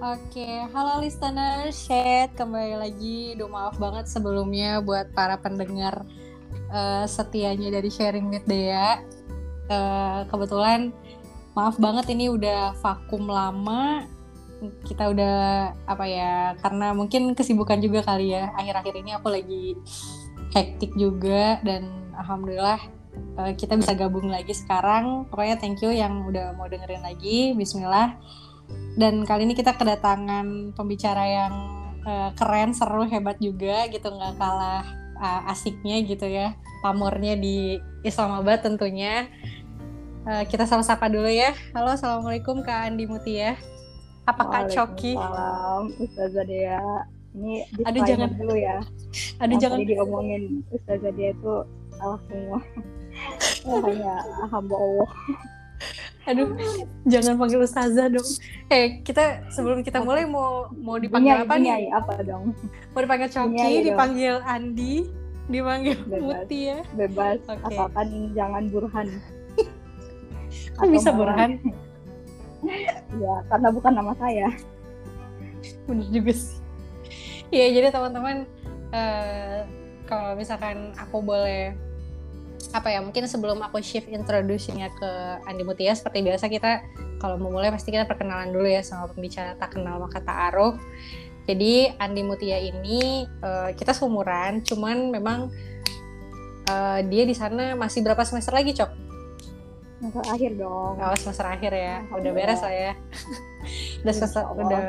[0.00, 3.36] Oke, halo listener, Shed kembali lagi.
[3.36, 6.08] Duh maaf banget sebelumnya buat para pendengar
[6.72, 9.04] uh, setianya dari Sharing with Dea.
[9.68, 10.96] Uh, kebetulan
[11.52, 14.08] maaf banget ini udah vakum lama.
[14.88, 15.36] Kita udah
[15.84, 16.56] apa ya?
[16.64, 18.56] Karena mungkin kesibukan juga kali ya.
[18.56, 19.76] Akhir-akhir ini aku lagi
[20.56, 22.80] hektik juga dan alhamdulillah
[23.36, 25.28] uh, kita bisa gabung lagi sekarang.
[25.28, 27.52] Pokoknya thank you yang udah mau dengerin lagi.
[27.52, 28.16] Bismillah
[28.98, 31.54] dan kali ini kita kedatangan pembicara yang
[32.04, 34.84] uh, keren, seru, hebat juga gitu, nggak kalah
[35.20, 39.30] uh, asiknya gitu ya, pamornya di Islamabad tentunya.
[40.28, 41.56] Uh, kita sama-sapa dulu ya.
[41.72, 43.56] Halo, assalamualaikum Kak Andi Mutia.
[44.28, 45.16] Apa Kak Coki?
[45.16, 46.84] Salam, Ustazah Dea.
[47.30, 48.84] Ini Aduh jangan dulu ya.
[49.40, 51.54] Aduh yang jangan tadi diomongin Ustazah Dea itu
[51.96, 52.60] salah semua.
[53.84, 55.10] hanya hamba Allah
[56.28, 56.52] aduh
[57.08, 58.28] jangan panggil ustazah dong.
[58.68, 62.52] Eh kita sebelum kita mulai mau mau dipanggil apa Bunyai, nih apa dong?
[62.92, 63.86] Mau dipanggil Coki Bunyai dong.
[63.88, 64.94] dipanggil Andi
[65.50, 66.22] dipanggil Bebas.
[66.22, 66.78] Muti ya.
[66.94, 67.38] bebas.
[67.48, 67.64] Oke.
[67.72, 69.08] asalkan jangan burhan.
[70.78, 71.60] Kan bisa Burhan?
[73.16, 74.52] Ya karena bukan nama saya.
[75.88, 76.60] Bener juga sih.
[77.48, 78.44] Iya jadi teman-teman
[78.92, 79.64] eh,
[80.04, 81.72] kalau misalkan aku boleh
[82.70, 85.10] apa ya mungkin sebelum aku shift introducingnya ke
[85.46, 86.86] Andi Mutia seperti biasa kita
[87.18, 90.78] kalau mau mulai pasti kita perkenalan dulu ya sama pembicara tak kenal maka ta'aruf
[91.50, 95.50] jadi Andi Mutia ini eh, kita seumuran cuman memang
[96.70, 99.10] eh, dia di sana masih berapa semester lagi cok?
[100.00, 100.96] masa akhir dong.
[100.96, 101.96] Oh semester akhir ya.
[102.08, 102.92] Udah beres lah ya.
[104.02, 104.84] Udah semester udah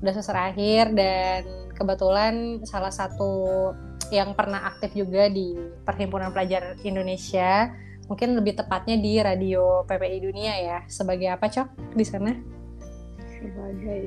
[0.00, 1.42] udah semester akhir dan
[1.74, 3.74] kebetulan salah satu
[4.10, 5.54] yang pernah aktif juga di
[5.86, 7.70] Perhimpunan Pelajar Indonesia.
[8.10, 10.78] Mungkin lebih tepatnya di Radio PPI Dunia ya.
[10.90, 11.94] Sebagai apa cok?
[11.94, 12.34] Di sana?
[13.38, 14.02] Sebagai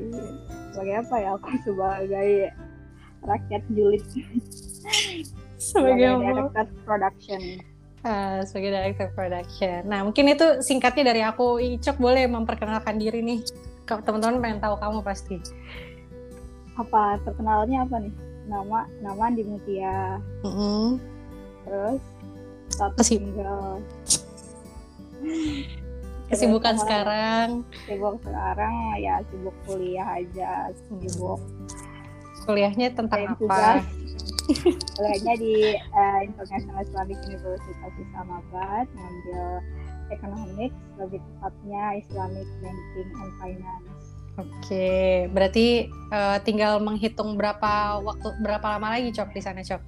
[0.76, 1.30] sebagai apa ya?
[1.40, 2.30] Aku sebagai
[3.24, 4.04] rakyat julid.
[5.56, 6.20] Sebagai apa?
[6.20, 7.42] director production.
[8.04, 9.88] Ah, sebagai director production.
[9.88, 11.64] Nah mungkin itu singkatnya dari aku.
[11.64, 13.40] Icok boleh memperkenalkan diri nih.
[13.88, 15.40] Teman-teman pengen tahu kamu pasti.
[16.74, 21.00] apa terkenalnya apa nih nama nama Andi Mutia Mm-mm.
[21.64, 22.02] terus
[22.70, 23.80] status Kesib- tinggal
[26.24, 27.50] Kesibukan Terus, sekarang.
[27.86, 31.38] Sibuk sekarang ya sibuk kuliah aja sibuk.
[32.50, 33.86] Kuliahnya tentang apa?
[34.98, 37.72] kuliahnya di eh, International Islamic University
[38.02, 39.46] Islamabad ngambil
[40.10, 43.93] economics lebih tepatnya Islamic Banking and Finance
[44.34, 44.90] Oke,
[45.30, 49.82] berarti eh, tinggal menghitung berapa waktu berapa lama lagi cok di sana cok?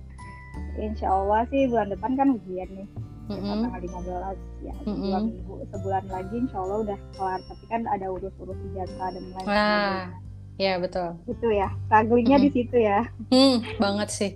[0.78, 2.88] Insya Allah sih bulan depan kan ujian nih
[3.26, 3.66] Mm-mm.
[3.66, 5.02] tanggal 15 ya Mm-mm.
[5.02, 9.46] dua minggu sebulan lagi Insya Allah udah kelar tapi kan ada urus-urus ijazah dan lain
[9.46, 10.24] Wah, sebagainya
[10.56, 11.10] ya betul.
[11.26, 14.32] gitu ya strugglingnya di situ ya Hmm, banget sih.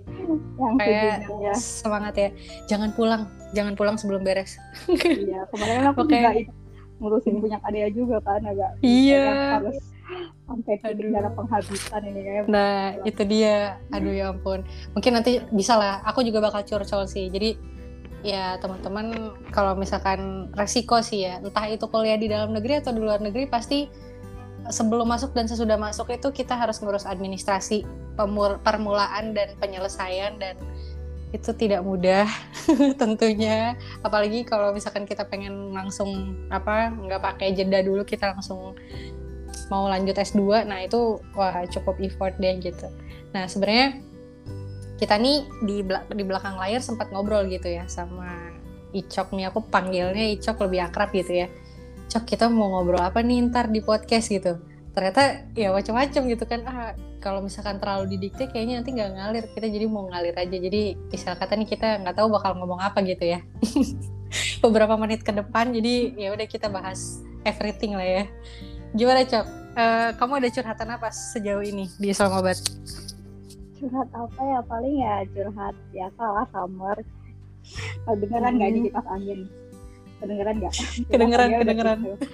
[0.58, 2.28] yang Kayak sejujurnya semangat ya.
[2.66, 3.22] Jangan pulang,
[3.52, 4.58] jangan pulang sebelum beres.
[4.90, 6.12] iya kemarin aku Oke.
[6.12, 6.30] juga
[6.98, 9.56] ngurusin punya karya juga kan agak Iya.
[9.56, 9.76] harus
[10.46, 13.78] sampai titik darah penghabisan ini kayak Nah, itu dia.
[13.94, 14.66] Aduh ya ampun.
[14.98, 16.02] Mungkin nanti bisa lah.
[16.10, 17.30] Aku juga bakal curcol sih.
[17.30, 17.54] Jadi
[18.20, 23.00] ya teman-teman kalau misalkan resiko sih ya, entah itu kuliah di dalam negeri atau di
[23.00, 23.88] luar negeri pasti
[24.68, 27.86] sebelum masuk dan sesudah masuk itu kita harus ngurus administrasi,
[28.18, 30.58] pemul- permulaan dan penyelesaian dan
[31.30, 32.26] itu tidak mudah
[33.00, 38.74] tentunya apalagi kalau misalkan kita pengen langsung apa nggak pakai jeda dulu kita langsung
[39.70, 42.90] mau lanjut S2 nah itu wah cukup effort deh gitu.
[43.30, 44.02] Nah sebenarnya
[45.00, 48.52] kita nih di di belakang layar sempat ngobrol gitu ya sama
[48.92, 49.48] Icok nih.
[49.48, 51.48] Aku panggilnya Icok lebih akrab gitu ya.
[52.12, 54.28] Cok kita mau ngobrol apa nih ntar di podcast?
[54.28, 54.60] gitu.
[54.92, 56.60] Ternyata ya macam-macam gitu kan.
[56.68, 56.92] Ah
[57.22, 59.44] kalau misalkan terlalu didikte kayaknya nanti nggak ngalir.
[59.56, 60.56] Kita jadi mau ngalir aja.
[60.58, 60.82] Jadi
[61.14, 63.40] istilah kata nih kita nggak tahu bakal ngomong apa gitu ya.
[64.62, 68.24] Beberapa menit ke depan jadi ya udah kita bahas everything lah ya.
[68.92, 72.58] Gimana cok Eh, kamu ada curhatan apa sejauh ini di Islamabad
[73.72, 76.96] curhat apa ya paling ya curhat biasa lah summer
[78.04, 78.76] kedengeran nggak Hmm.
[78.76, 79.40] di kipas angin
[80.18, 80.74] kedengeran nggak
[81.10, 81.98] Kedengeran, kedengeran.
[82.02, 82.26] gitu.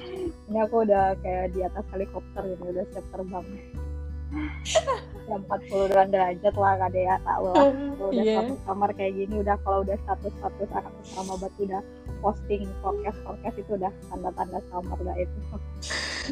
[0.49, 3.47] ini aku udah kayak di atas helikopter gitu udah siap terbang
[5.29, 8.35] ya 40 derajat lah kak Dea tak lah kalau udah Iya.
[8.41, 11.81] status kamar kayak gini udah kalau udah status status anak Islamabad udah
[12.19, 15.39] posting forecast forecast itu udah tanda tanda summer dah itu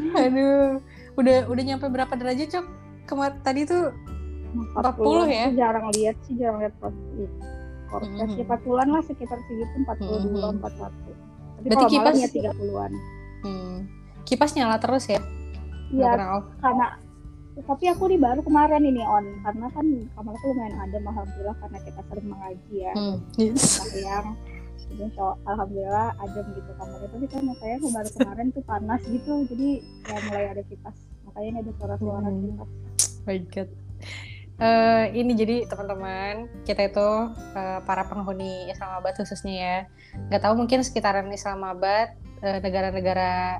[0.20, 0.78] aduh
[1.14, 2.66] udah udah nyampe berapa derajat cok?
[3.04, 3.92] Kemar tadi tuh
[4.54, 4.80] 40
[5.28, 5.46] ya?
[5.50, 6.74] Aku jarang lihat sih jarang lihat
[7.90, 8.38] forecast Mhm.
[8.38, 10.58] ya 40-an lah sekitar segitu 42 Mhm.
[10.58, 10.92] 41
[11.54, 12.92] tapi Berarti kipas- ya 30-an
[13.42, 13.76] hmm,
[14.24, 15.20] kipas nyala terus ya?
[15.90, 16.10] Iya
[16.58, 16.86] karena
[17.54, 19.22] tapi aku nih baru kemarin ini on.
[19.46, 22.92] Karena kan kamar aku lumayan adem alhamdulillah karena kita sering mengaji ya.
[22.98, 23.78] Hmm, yes.
[24.02, 24.34] yang
[25.14, 30.18] so, alhamdulillah adem gitu kamarnya tapi kan saya baru kemarin tuh panas gitu jadi ya
[30.30, 30.96] mulai ada kipas.
[31.26, 32.40] Makanya ini ada suara-suara Hmm.
[32.42, 32.70] kipas.
[33.24, 33.70] My god.
[34.54, 37.08] Eh, ini jadi teman-teman kita itu
[37.58, 39.78] eh, para penghuni Islamabad khususnya ya.
[40.30, 42.14] Nggak tahu mungkin sekitaran Islamabad
[42.44, 43.58] eh, negara-negara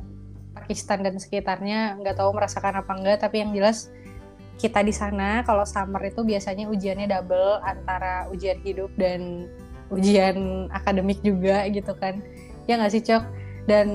[0.54, 3.90] Pakistan dan sekitarnya nggak tahu merasakan apa enggak tapi yang jelas
[4.54, 9.50] kita di sana kalau summer itu biasanya ujiannya double antara ujian hidup dan
[9.92, 12.20] ujian akademik juga gitu kan.
[12.68, 13.24] Ya nggak sih cok?
[13.68, 13.88] Dan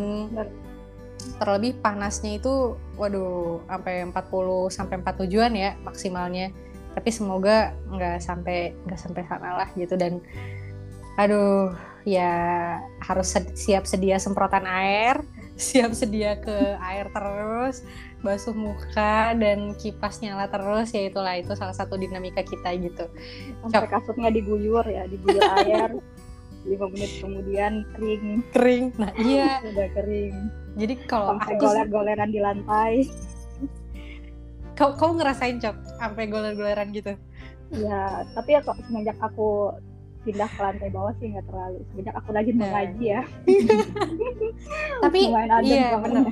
[1.39, 6.53] terlebih panasnya itu waduh sampai 40 sampai 47-an ya maksimalnya.
[6.93, 9.95] Tapi semoga nggak sampai nggak sampai sana lah gitu.
[9.95, 10.21] Dan
[11.19, 11.75] aduh
[12.07, 12.31] ya
[13.03, 15.19] harus siap sedia semprotan air
[15.59, 17.83] siap sedia ke air terus
[18.19, 23.07] basuh muka dan kipas nyala terus ya itulah itu salah satu dinamika kita gitu.
[23.71, 25.95] Sampai kasurnya diguyur ya diguyur air
[26.67, 28.43] lima menit kemudian kering.
[28.51, 28.85] Kering.
[28.99, 29.63] Nah iya.
[29.63, 30.35] Udah kering.
[30.75, 32.93] Jadi kalau sampai aku goler-goleran di lantai.
[34.75, 37.15] Kau kau ngerasain cok sampai goler-goleran gitu?
[37.71, 39.71] Ya tapi ya kok semenjak aku
[40.27, 41.79] pindah ke lantai bawah sih nggak terlalu.
[41.95, 42.67] Semenjak aku lagi Nah.
[42.67, 43.21] mengaji ya.
[45.07, 46.27] Tapi lumayan adem iya bener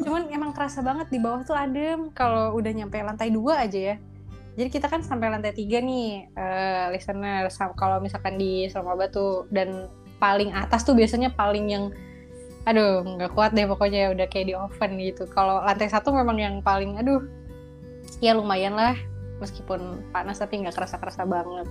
[0.00, 2.08] cuman emang kerasa banget di bawah tuh adem.
[2.16, 3.96] Kalau udah nyampe lantai dua aja ya.
[4.52, 7.48] Jadi kita kan sampai lantai tiga nih eh listener.
[7.52, 9.88] Kalau misalkan di Islamabad tuh dan
[10.20, 11.84] paling atas tuh biasanya paling yang
[12.62, 15.26] aduh nggak kuat deh pokoknya udah kayak di oven gitu.
[15.28, 17.24] Kalau lantai satu memang yang paling aduh
[18.22, 18.94] ya lumayan lah
[19.42, 21.66] meskipun panas tapi nggak kerasa kerasa banget.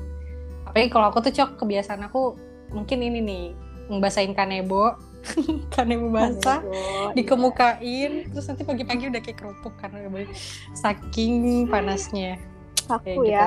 [0.68, 2.36] Apalagi kalau aku tuh cok kebiasaan aku
[2.76, 3.46] mungkin ini nih
[3.92, 4.96] ngebasain kanebo
[5.74, 10.36] kanebo basah Kanebo, dikemukain terus nanti pagi-pagi udah kayak kerupuk karena udah beli-
[10.74, 12.38] saking panasnya.
[12.38, 12.98] Iya.
[13.00, 13.32] kayak aku gitu.
[13.32, 13.46] ya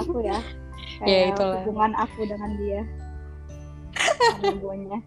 [0.00, 0.38] aku ya.
[1.00, 1.64] Ya, itulah.
[1.64, 2.82] hubungan aku dengan dia.
[4.36, 4.98] Kanebonya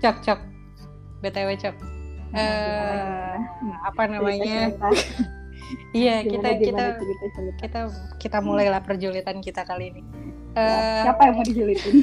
[0.00, 0.40] cok cok.
[1.20, 1.76] Btw cok.
[2.32, 3.36] Nah, eh
[3.84, 4.72] apa namanya?
[5.94, 7.54] Iya kita kita gimana cerita, cerita.
[7.62, 7.80] kita
[8.18, 10.02] kita mulailah perjulitan kita kali ini.
[10.58, 12.02] Eh, siapa yang mau dijulitin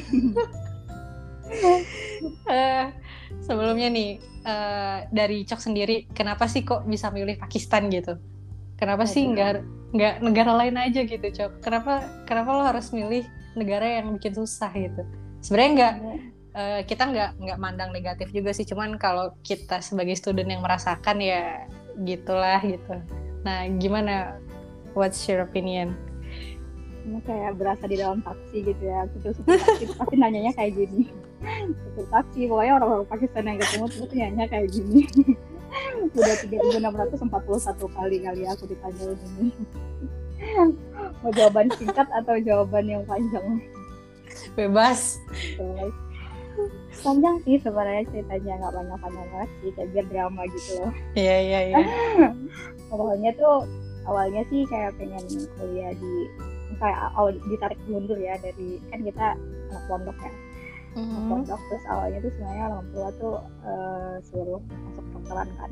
[2.52, 2.86] eh,
[3.42, 4.10] sebelumnya nih
[4.44, 8.16] eh, dari cok sendiri kenapa sih kok bisa milih Pakistan gitu?
[8.78, 9.34] Kenapa sih Aduh.
[9.34, 9.52] nggak
[9.88, 13.24] nggak negara lain aja gitu cok kenapa kenapa lo harus milih
[13.56, 15.02] negara yang bikin susah gitu?
[15.44, 15.94] Sebenarnya nggak
[16.54, 21.18] eh, kita nggak nggak mandang negatif juga sih cuman kalau kita sebagai student yang merasakan
[21.20, 21.68] ya
[22.02, 22.94] gitulah gitu.
[23.42, 24.38] Nah gimana?
[24.96, 26.07] What's your opinion
[27.08, 29.08] ini kayak berasa di dalam taksi gitu ya.
[29.16, 31.08] Supir taksi pasti nanyanya kayak gini.
[31.72, 35.02] Supir taksi pokoknya orang-orang Pakistan yang ketemu terus nanya kayak gini.
[36.12, 39.52] Udah 3641 kali kali aku ditanya ini
[41.20, 43.60] mau jawaban singkat atau jawaban yang panjang?
[44.54, 45.18] Bebas.
[45.58, 45.94] Terus,
[47.02, 50.92] panjang sih sebenarnya ceritanya nggak banyak panjang banget sih kayak biar drama gitu loh.
[51.14, 51.78] Iya iya iya.
[52.94, 53.66] Awalnya tuh
[54.08, 55.24] awalnya sih kayak pengen
[55.58, 56.14] kuliah di
[56.76, 59.26] kayak awal ditarik mundur ya dari kan kita
[59.72, 60.42] anak pondok ya anak
[60.98, 61.28] Mhm.
[61.30, 63.34] pondok terus awalnya tuh sebenarnya orang tua tuh
[63.64, 65.70] eh, suruh masuk kedokteran kan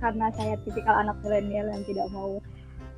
[0.00, 2.40] karena saya tipikal anak milenial yang tidak mau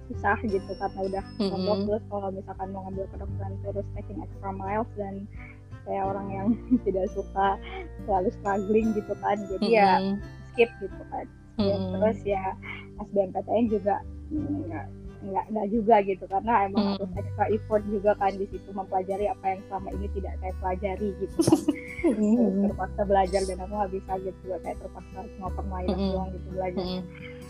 [0.06, 1.86] susah gitu karena udah pondok Mhm.
[1.88, 5.14] terus kalau misalkan mau ngambil kedokteran terus taking extra miles dan
[5.82, 6.46] saya orang yang
[6.86, 7.58] tidak suka
[8.04, 10.16] selalu struggling gitu kan jadi ya Mhm.
[10.52, 11.26] skip gitu kan
[11.60, 11.92] Ya, Mhm.
[11.92, 12.42] terus ya
[12.98, 14.00] SBMPTN juga
[14.32, 14.72] mm,
[15.22, 16.92] nggak nggak juga gitu karena emang Hmm.
[16.98, 21.08] harus extra effort juga kan di situ mempelajari apa yang selama ini tidak saya pelajari
[21.16, 21.38] gitu
[22.02, 22.62] kan Mhm.
[22.66, 26.12] terpaksa belajar dan aku nggak bisa gitu juga kayak terpaksa cuma permainan Mm-mm.
[26.12, 27.00] doang gitu belajar Mhm.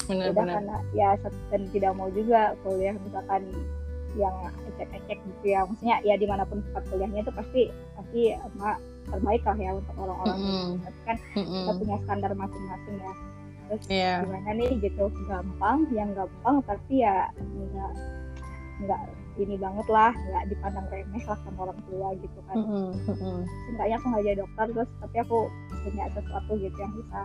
[0.02, 1.08] udah benar-benar karena ya
[1.48, 3.42] dan tidak mau juga kuliah misalkan
[4.12, 4.36] yang
[4.68, 7.62] ecek-ecek gitu ya maksudnya ya di mana pun tempat kuliahnya itu pasti
[7.94, 10.52] pasti emak terbaik lah ya untuk orang-orang Mm-mm.
[10.52, 10.76] gitu.
[10.84, 11.78] tapi kan kita Mhm.
[11.80, 13.12] punya standar masing-masing ya
[13.72, 14.20] terus Iya.
[14.20, 17.92] gimana nih gitu gampang yang gampang tapi ya enggak
[18.78, 19.00] enggak
[19.40, 22.56] ini banget lah nggak dipandang remeh lah sama orang tua gitu kan.
[22.60, 23.40] Mhm.
[23.64, 25.38] seenggaknya aku nggak jadi dokter terus tapi aku
[25.82, 27.20] punya sesuatu gitu yang bisa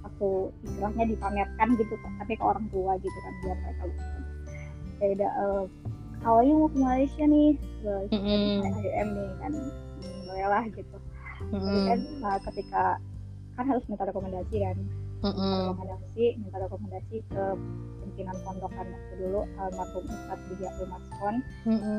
[0.00, 0.28] aku
[0.62, 4.06] istilahnya dipamerkan gitu tapi ke orang tua gitu kan biar mereka bisa
[4.96, 5.64] kayak udah eh,
[6.22, 7.50] awalnya mau ke Malaysia nih
[7.82, 8.62] terus Mhm.
[8.62, 10.96] IUM nih kan hmm, boleh lah gitu
[11.40, 11.84] tapi Mhm.
[11.84, 12.82] kan nah, ketika
[13.50, 14.76] kan harus minta rekomendasi kan
[15.20, 17.44] Rekomendasi minta rekomendasi ke
[18.00, 21.34] pimpinan pondokan waktu dulu almarhum Ustadz Budi Abdul Maskon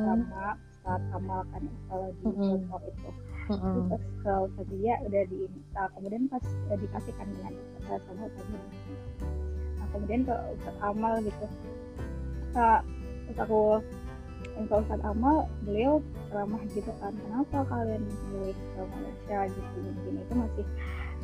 [0.10, 2.24] sama Ustadz Kamal kan kalau di.
[2.26, 3.10] Bogor itu.
[3.46, 5.40] Terus ke Ustadz dia udah di
[5.78, 6.42] nah, kemudian pas
[6.74, 7.54] eh, dikasihkan dengan
[7.94, 8.50] eh, sama Ustadz
[9.78, 11.46] nah kemudian ke Ustadz Amal gitu.
[11.46, 12.70] Ketika
[13.30, 13.62] pas aku
[14.66, 19.40] ke Ustadz Amal beliau ceramah gitu kan kenapa kalian memilih ke Malaysia?
[19.46, 20.20] Gitu gini.
[20.26, 20.66] Itu masih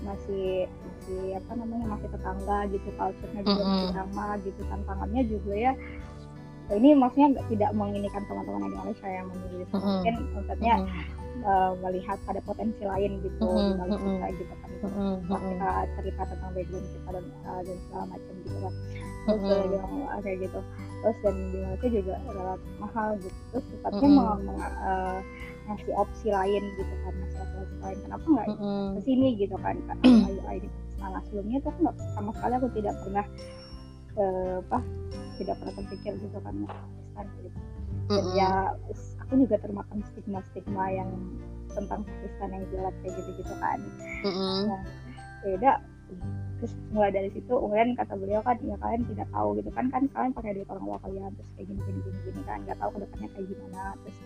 [0.05, 3.71] masih masih apa namanya masih tetangga gitu culture-nya juga Mm-mm.
[3.71, 5.73] masih sama gitu tantangannya juga ya
[6.67, 9.81] ini maksudnya tidak menginikan teman-teman yang di Malaysia yang memilih Mm-mm.
[9.87, 11.03] mungkin maksudnya Mm-mm.
[11.47, 14.15] eh, melihat ada potensi lain gitu di Mm-mm, balik mm-mm.
[14.19, 14.91] kita gitu kan Setelah
[15.31, 15.47] mm-mm.
[15.47, 18.73] kita cerita tentang background kita dan uh, dan segala macam gitu kan
[19.27, 20.59] terus dia bilang "Ah, kayak gitu
[20.97, 24.17] terus dan di Malaysia juga relatif mahal gitu terus sifatnya Mm-mm.
[24.19, 25.19] mau meng- uh,
[25.67, 28.85] ngasih opsi lain gitu kan ngasih opsi lain kenapa nggak Mm-mm.
[28.95, 32.95] ke sini gitu kan karena ayo ayo nah sebelumnya tuh nggak sama sekali aku tidak
[33.03, 33.25] pernah
[34.17, 34.79] eh, apa
[35.37, 37.49] tidak pernah terpikir gitu kan Pakistan gitu
[38.07, 38.39] dan Mm-mm.
[38.39, 38.49] ya
[39.19, 41.11] aku juga termakan stigma stigma yang
[41.75, 43.79] tentang Pakistan yang jelek kayak gitu gitu kan
[44.23, 44.59] Mm-mm.
[45.45, 45.75] ya udah
[46.57, 50.03] terus mulai dari situ kemudian kata beliau kan ya kalian tidak tahu gitu kan kan
[50.09, 52.89] kalian pakai duit orang tua kalian terus kayak gini gini gini, gini kan nggak tahu
[52.89, 54.17] ke depannya kayak gimana terus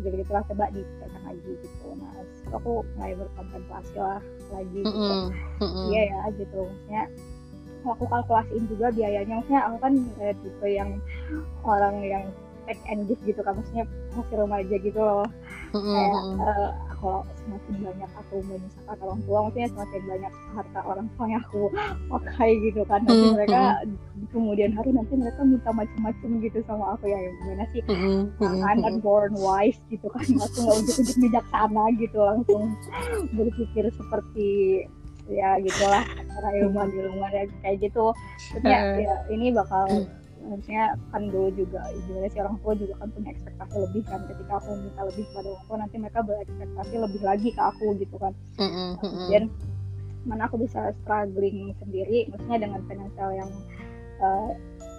[0.00, 1.86] jadi gitulah coba dipikirkan lagi gitu.
[1.96, 5.14] Nah terus aku mulai berkontemplasi lah lagi gitu.
[5.14, 5.28] Mm-mm.
[5.60, 5.86] Mm-mm.
[5.92, 6.60] iya ya gitu.
[6.66, 7.02] Maksudnya
[7.86, 9.34] aku kalkulasiin juga biayanya.
[9.40, 10.90] Maksudnya aku kan eh, tipe yang
[11.64, 12.24] orang yang
[12.68, 13.56] take and give gitu kan.
[13.56, 13.84] Maksudnya
[14.16, 15.26] masih remaja gitu loh
[15.70, 16.36] Kayak Mm-mm.
[16.42, 21.42] eh, kalau semakin banyak aku menyisakan orang tua maksudnya semakin banyak harta orang tua yang
[21.42, 21.62] aku
[22.10, 27.04] pakai gitu kan nanti mereka di kemudian hari nanti mereka minta macam-macam gitu sama aku
[27.06, 27.82] ya yang gimana sih.
[27.86, 28.20] Mm-mm.
[28.60, 32.62] I'm not born wise gitu kan aku nggak ujuk-ujuk bijaksana gitu langsung
[33.32, 34.48] berpikir seperti
[35.30, 38.10] ya gitulah para ilmuwan ilmuwan ya, kayak gitu
[38.50, 39.06] maksudnya Eh.
[39.06, 39.86] ya, ini bakal
[40.48, 40.82] harusnya
[41.12, 44.70] kan dulu juga gimana sih orang tua juga kan punya ekspektasi lebih kan ketika aku
[44.78, 48.32] minta lebih kepada orang tua nanti mereka berekspektasi lebih lagi ke aku gitu kan.
[48.56, 48.90] Mm-mm.
[49.00, 49.44] kemudian
[50.28, 53.50] mana aku bisa struggling sendiri maksudnya dengan finansial yang
[54.20, 54.50] eh,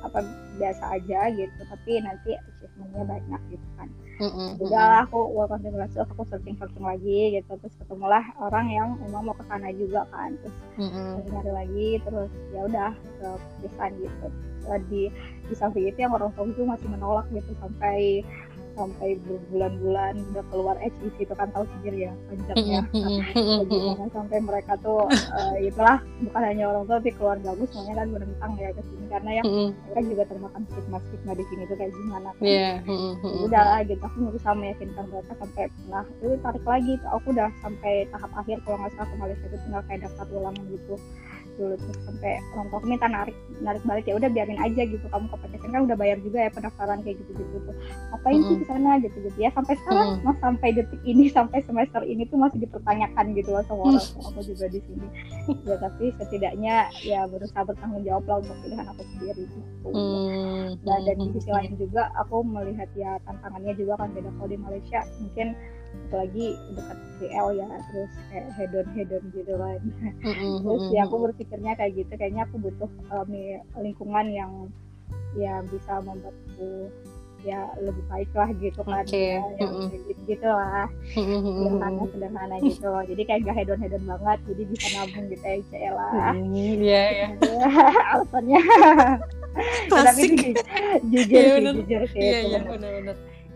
[0.02, 0.20] apa
[0.58, 4.58] biasa aja gitu tapi nanti achievementnya banyak gitu kan Mm-mm.
[4.58, 9.36] udahlah aku work on aku searching searching lagi gitu terus ketemulah orang yang memang mau
[9.38, 11.22] ke sana juga kan terus Mm-mm.
[11.30, 13.30] nyari lagi terus ya udah ke
[13.62, 14.28] pesan gitu
[14.70, 15.02] Eh, di
[15.50, 18.22] di samping itu yang orang tua itu masih menolak gitu sampai
[18.72, 22.82] sampai berbulan-bulan udah keluar HEC itu kan tahu sendiri ya panjangnya.
[22.88, 23.68] Kayak Mm-mm.
[23.68, 28.08] gimana sampai mereka tuh eh, itulah bukan hanya orang tua tapi keluarga aku semuanya kan
[28.16, 31.92] menentang ya ke sini karena yang mereka juga termakan stigma stigma di sini tuh kayak
[31.92, 32.44] gimana kan.
[32.88, 33.14] Mm-mm.
[33.28, 37.50] Ya udah lah gitu aku berusaha meyakinkan mereka sampai nah itu tarik lagi aku udah
[37.60, 40.96] sampai tahap akhir kalau nggak salah ke Malaysia itu tinggal kayak daftar ulang gitu
[41.58, 45.06] dulu terus sampai orang tua aku minta narik narik balik ya udah biarin aja gitu
[45.12, 47.76] kamu ke kan udah bayar juga ya pendaftaran kayak gitu gitu tuh
[48.12, 48.62] ngapain sih Mm-mm.
[48.62, 50.26] ke sana gitu gitu ya sampai sekarang Mm-mm.
[50.26, 54.24] mas sampai detik ini sampai semester ini tuh masih dipertanyakan gitu loh sama orang tua
[54.32, 55.08] aku juga di sini
[55.68, 60.78] ya tapi setidaknya ya berusaha bertanggung jawab lah untuk pilihan aku sendiri gitu Mm.
[60.88, 64.56] dan, dan di sisi lain juga aku melihat ya tantangannya juga kan beda kalau di
[64.56, 65.58] Malaysia mungkin
[66.08, 69.80] apalagi dekat KL ya terus kayak hedon hedon gitu kan
[70.28, 70.54] Mm-mm.
[70.64, 73.32] terus ya aku berpikirnya kayak gitu kayaknya aku butuh um,
[73.80, 74.52] lingkungan yang
[75.40, 76.92] ya bisa membuatku
[77.42, 79.18] ya lebih baik lah gitu kan Oke.
[79.18, 84.04] ya, yang kayak gitu gitu lah sederhana sederhana gitu loh jadi kayak gak hedon hedon
[84.06, 87.28] banget jadi bisa nabung gitu ya ICL lah Iya ya.
[88.14, 88.62] alasannya
[89.90, 90.24] tapi
[91.10, 92.60] jujur Iya, sih jujur sih Iya iya.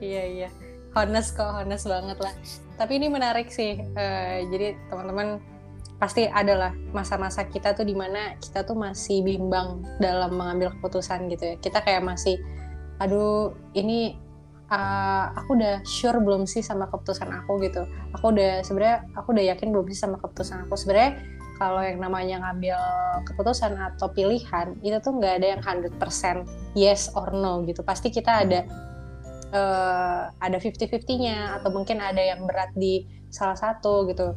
[0.01, 0.49] Iya iya.
[0.95, 2.33] Honest kok, honest banget lah.
[2.79, 3.75] Tapi ini menarik sih.
[3.75, 5.43] Eh, jadi teman-teman
[5.99, 11.51] pasti adalah masa-masa kita tuh di mana kita tuh masih bimbang dalam mengambil keputusan gitu
[11.51, 11.55] ya.
[11.59, 12.39] Kita kayak masih,
[13.03, 14.15] aduh ini
[14.71, 17.83] uh, aku udah sure belum sih sama keputusan aku gitu.
[18.15, 20.79] Aku udah sebenarnya aku udah yakin belum sih sama keputusan aku.
[20.79, 21.19] Sebenarnya
[21.55, 22.79] kalau yang namanya ngambil
[23.31, 27.83] keputusan atau pilihan itu tuh nggak ada yang 100% yes or no gitu.
[27.83, 28.67] Pasti kita ada
[29.51, 34.33] eh, ada 50-50-nya atau mungkin ada yang berat di salah satu gitu.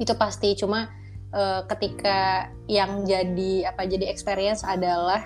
[0.00, 0.88] Itu pasti cuma
[1.32, 5.24] eh, ketika yang jadi apa jadi experience adalah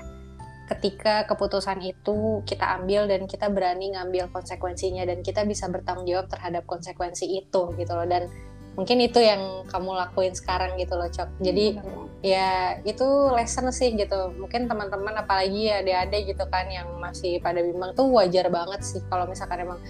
[0.70, 6.30] ketika keputusan itu kita ambil dan kita berani ngambil konsekuensinya dan kita bisa bertanggung jawab
[6.32, 8.30] terhadap konsekuensi itu gitu loh dan
[8.72, 11.44] mungkin itu yang kamu lakuin sekarang gitu loh Cok.
[11.44, 12.08] Jadi Bener.
[12.24, 12.50] ya
[12.88, 13.04] itu
[13.36, 14.32] lesson sih gitu.
[14.40, 19.28] Mungkin teman-teman apalagi adik-adik gitu kan yang masih pada bimbang tuh wajar banget sih kalau
[19.28, 19.80] misalkan emang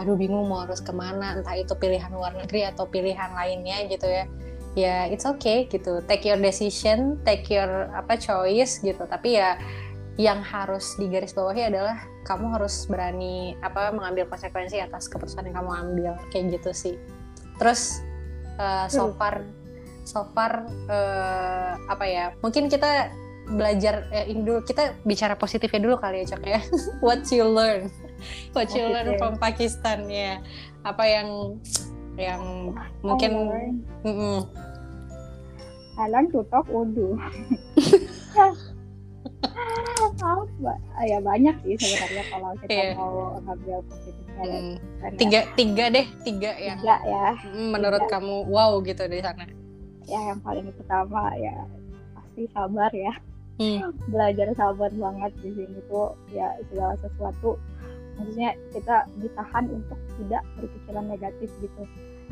[0.00, 4.10] aduh bingung mau harus ke mana entah itu pilihan luar negeri atau pilihan lainnya gitu
[4.10, 4.24] ya.
[4.74, 6.02] Ya it's okay gitu.
[6.10, 9.06] Take your decision take your apa choice gitu.
[9.06, 9.54] Tapi ya
[10.20, 11.96] yang harus digarisbawahi adalah
[12.26, 16.12] kamu harus berani apa mengambil konsekuensi atas keputusan yang kamu ambil.
[16.34, 16.96] Kayak gitu sih.
[17.62, 18.02] Terus
[18.58, 19.16] uh, so Hmm.
[19.16, 19.34] far
[20.02, 23.14] so far eh, apa ya mungkin kita
[23.46, 26.60] belajar eh, ini dulu kita bicara positifnya dulu kali ya cok ya
[27.06, 27.86] what you learn
[28.50, 30.42] what you learn from Pakistan ya
[30.82, 31.28] apa yang
[32.18, 34.38] yang mungkin I learn, Mm-mm.
[35.96, 37.16] I learn to talk Urdu.
[40.22, 40.72] Apa?
[41.02, 42.92] Ya banyak sih sebenarnya kalau kita Iya.
[42.94, 44.76] mau ngambil positifnya dan Mm.
[44.98, 47.28] dan tiga tiga deh tiga yang tiga ya.
[47.44, 48.12] mm, menurut Tiga.
[48.12, 49.44] kamu wow gitu di sana
[50.02, 51.54] Ya yang paling pertama ya
[52.12, 53.14] pasti sabar ya.
[53.54, 53.92] Hmm.
[54.08, 57.60] Belajar sabar banget di sini tuh ya segala sesuatu
[58.12, 61.82] maksudnya kita ditahan untuk tidak berpikiran negatif gitu.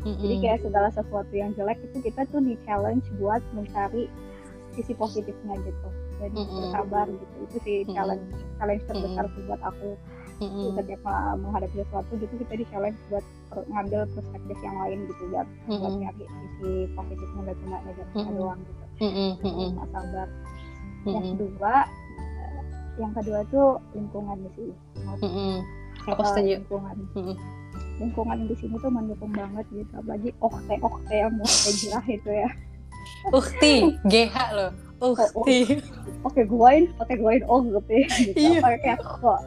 [0.01, 0.41] Jadi Mm-mm.
[0.41, 4.09] kayak segala sesuatu yang jelek itu kita tuh di challenge buat mencari
[4.71, 5.87] sisi positifnya gitu.
[6.21, 6.57] Jadi Mm-mm.
[6.61, 7.35] bersabar gitu.
[7.41, 8.25] Itu sih challenge
[8.55, 9.89] challenge terbesar tuh buat aku
[10.37, 10.73] Mm-mm.
[10.73, 11.01] setiap
[11.37, 13.25] menghadapi sesuatu gitu kita di challenge buat
[13.67, 16.01] ngambil perspektif yang lain gitu buat buat Mm-mm.
[16.01, 18.37] nyari sisi positifnya nggak cuma negatifnya Mm-mm.
[18.37, 18.83] doang gitu.
[19.41, 20.27] Sama sabar.
[21.01, 21.33] Yang Mm-mm.
[21.33, 21.73] kedua
[22.37, 22.61] eh,
[22.97, 24.71] yang kedua tuh lingkungan sih.
[25.19, 25.55] Mm-mm.
[26.07, 26.53] Aku Eh, setuju.
[26.61, 26.97] lingkungan.
[27.13, 27.37] Mm-mm.
[27.97, 29.93] Lingkungan di sini tuh mendukung banget gitu.
[29.93, 32.49] Apalagi okte okte yang mau hijrah itu ya.
[33.29, 33.73] Ukti,
[34.05, 34.71] GH loh.
[35.01, 35.81] Ukti.
[36.21, 38.05] Oke guain, oke guain oh gitu ya.
[38.29, 38.37] Gitu.
[38.37, 38.59] Iya.
[38.61, 39.39] Pakai kayak kok.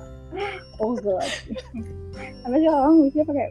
[0.83, 1.31] Oh god.
[2.43, 3.47] Karena sih orang biasanya pakai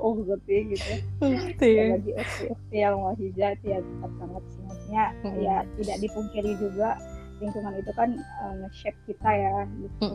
[0.00, 0.92] oh gitu ya, gitu.
[1.20, 1.70] Ukti.
[1.76, 4.42] Ya, bagi okte yang mau hijrah itu ya tetap.
[4.64, 5.40] Maksudnya Mm-mm.
[5.44, 6.96] ya tidak dipungkiri juga
[7.42, 10.06] lingkungan itu kan eh, nge-shape kita ya gitu.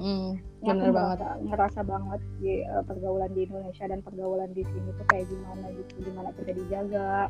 [0.64, 1.18] Bener banget.
[1.44, 5.92] ngerasa, banget di eh, pergaulan di Indonesia dan pergaulan di sini tuh kayak gimana gitu,
[6.08, 7.28] gimana kita dijaga.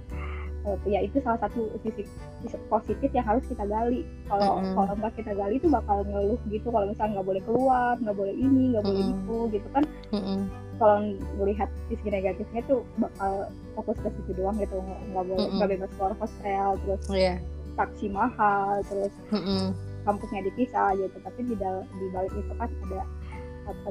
[0.65, 2.03] Eh, ya itu salah satu sisi,
[2.43, 4.03] sisi positif yang harus kita gali.
[4.27, 4.73] Kalau Mm-mm.
[4.75, 6.67] kalau nggak kita gali tuh bakal ngeluh gitu.
[6.73, 9.15] Kalau misalnya nggak boleh keluar, nggak boleh ini, nggak boleh Mm-mm.
[9.21, 9.83] itu gitu kan.
[10.11, 10.39] Mm-mm.
[10.77, 10.97] Kalau
[11.39, 13.47] melihat sisi negatifnya tuh bakal
[13.77, 14.75] fokus ke situ doang gitu.
[14.81, 17.35] Nggak nggak boleh nggak bebas keluar hostel, terus Iya.
[17.77, 19.71] taksi mahal, terus Mm-mm.
[20.03, 23.03] kampusnya dipisah gitu tapi di di balik itu kan ada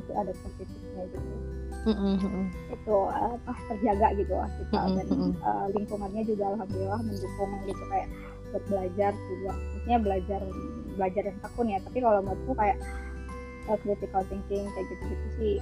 [0.01, 1.29] tuh ada positifnya gitu
[1.87, 2.51] Mm-mm.
[2.75, 4.81] itu apa terjaga gitu lah kita.
[4.83, 5.09] Mm-mm, dan
[5.47, 8.09] uh, lingkungannya juga alhamdulillah mendukung gitu kayak
[8.51, 9.53] buat belajar juga.
[9.55, 10.41] Maksudnya belajar
[10.99, 11.79] belajar yang tekun ya.
[11.87, 12.77] Tapi kalau menurutku kayak
[13.71, 15.57] uh, critical thinking kayak gitu gitu sih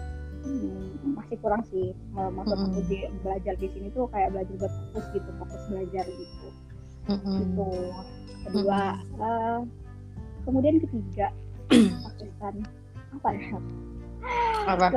[0.44, 1.92] hmm, masih kurang sih.
[2.16, 2.88] Uh, maksud aku Mm-mm.
[2.88, 6.48] di, belajar di sini tuh kayak belajar buat fokus gitu fokus belajar gitu.
[7.04, 7.36] Mm-mm.
[7.36, 7.68] itu
[8.48, 9.58] kedua eh,
[10.48, 11.28] kemudian ketiga
[12.04, 12.54] Pakistan
[13.12, 13.56] apa ya
[14.64, 14.88] Apa?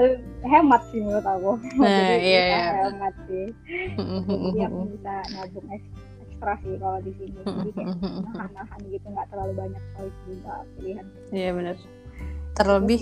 [0.42, 2.60] hemat sih menurut aku Nah, jadi iya, iya.
[2.86, 3.46] hemat sih
[3.94, 4.88] Mm-mm.
[4.90, 9.84] bisa nabung eks- ekstra sih kalau di sini jadi kayak nahan-nahan gitu nggak terlalu banyak
[9.94, 11.76] choice juga pilihan Iya benar.
[12.54, 13.00] Terlebih,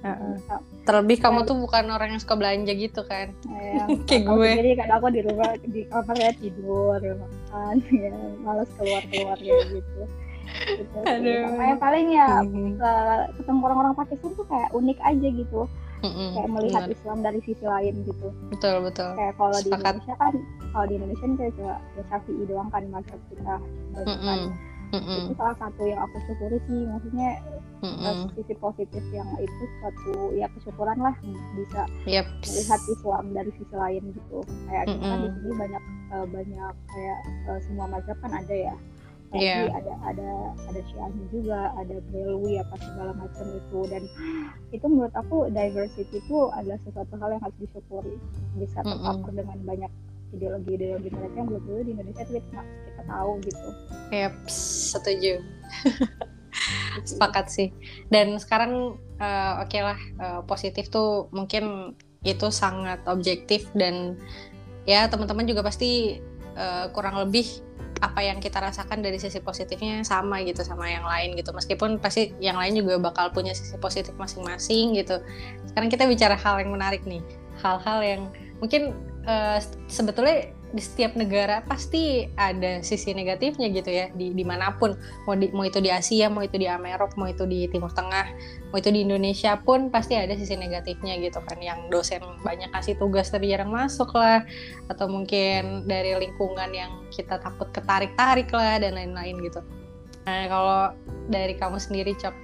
[0.00, 0.32] uh-uh.
[0.32, 0.56] bisa.
[0.82, 3.34] terlebih kamu tuh bukan orang yang suka belanja gitu kan?
[3.44, 4.50] Eh, Kayak gue.
[4.56, 7.74] jadi kadang aku di rumah di kamar ya tidur makan
[8.06, 10.02] ya males keluar keluar kayak gitu
[10.52, 11.02] gitu sih.
[11.04, 11.40] Aduh.
[11.46, 12.28] Sama yang paling ya
[13.36, 15.60] ketemu orang-orang Pakistan tuh kayak unik aja gitu
[16.00, 16.28] Mm-mm.
[16.32, 16.94] kayak melihat Benar.
[16.96, 19.10] Islam dari sisi lain gitu Betul betul.
[19.14, 19.68] kayak kalau di.
[19.68, 20.32] Indonesia kan
[20.70, 23.54] kalau di Indonesia kan kayak cuma ya Syafi'i doang kan mazhab kita.
[24.00, 24.40] Mm-mm.
[24.90, 25.22] Mm-mm.
[25.22, 27.38] itu salah satu yang aku syukuri sih maksudnya
[27.78, 28.26] Mm-mm.
[28.34, 31.14] sisi positif yang itu suatu ya kesyukuran lah
[31.54, 32.26] bisa Yep.
[32.42, 37.18] melihat Islam dari sisi lain gitu kayak kita kan di sini banyak eh, banyak kayak
[37.46, 38.74] eh, semua mazhab kan ada ya
[39.30, 39.70] tapi Iya.
[39.70, 40.30] ada ada
[40.66, 44.02] ada Syiahnya juga ada Brelwi apa segala macam itu dan
[44.74, 48.18] itu menurut aku diversity itu adalah sesuatu hal yang harus disyukuri
[48.58, 48.98] bisa Mm-mm.
[48.98, 49.92] terpapar dengan banyak
[50.30, 53.68] ideologi-ideologi mereka yang belum dulu di Indonesia itu kita, kita tahu gitu
[54.10, 54.34] Yep.
[54.90, 55.34] Setuju.
[57.06, 57.70] Sepakat sih.
[58.10, 61.94] Dan sekarang eh, oke lah eh, positif tuh mungkin
[62.26, 64.18] itu sangat objektif dan
[64.84, 66.18] ya teman-teman juga pasti
[66.58, 67.46] eh, kurang lebih
[67.98, 71.50] apa yang kita rasakan dari sisi positifnya sama gitu sama yang lain gitu.
[71.50, 75.18] Meskipun pasti yang lain juga bakal punya sisi positif masing-masing gitu.
[75.66, 77.20] Sekarang kita bicara hal yang menarik nih.
[77.60, 78.22] Hal-hal yang
[78.62, 78.94] mungkin
[79.26, 79.58] eh,
[79.90, 84.94] sebetulnya di setiap negara pasti ada sisi negatifnya gitu ya di di mana pun
[85.26, 88.26] mau di, mau itu di Asia mau itu di Amerika mau itu di Timur Tengah
[88.70, 91.58] mau itu di Indonesia pun pasti ada sisi negatifnya gitu kan.
[91.58, 94.46] Yang dosen banyak kasih tugas tapi jarang masuk lah
[94.86, 99.60] atau mungkin dari lingkungan yang kita takut ketarik-tarik lah dan lain-lain gitu.
[100.24, 100.80] Nah kalau
[101.26, 102.36] dari kamu sendiri Cok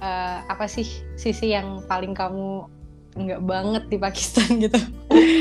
[0.00, 0.88] eh, apa sih
[1.20, 2.79] sisi yang paling kamu
[3.10, 4.78] nggak banget di Pakistan gitu.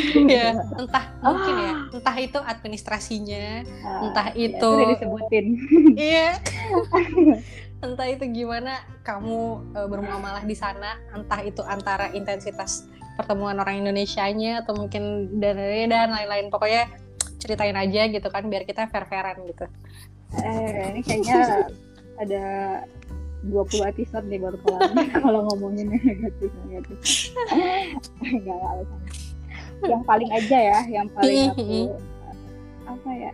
[0.10, 1.74] Ya entah mungkin ya.
[1.94, 5.46] Entah itu administrasinya Nah, Entah ya, itu- udah disebutin.
[6.10, 6.30] Iya.
[7.86, 9.40] Entah itu gimana kamu
[9.78, 15.56] eh, bermuamalah di sana entah itu antara intensitas pertemuan orang Indonesianya atau mungkin dan
[15.88, 16.50] dan lain-lain.
[16.52, 16.90] Pokoknya
[17.40, 19.66] ceritain aja gitu kan biar kita fair-fairan gitu.
[20.42, 21.70] Eh ini kayaknya
[22.20, 22.44] ada
[23.48, 24.92] 20 episode nih baru kelar.
[25.24, 26.98] Kalau ngomongin negatif negatif.
[28.44, 29.00] Nggak alasan
[29.88, 31.96] yang paling aja ya yang paling aku
[32.90, 33.34] apa ya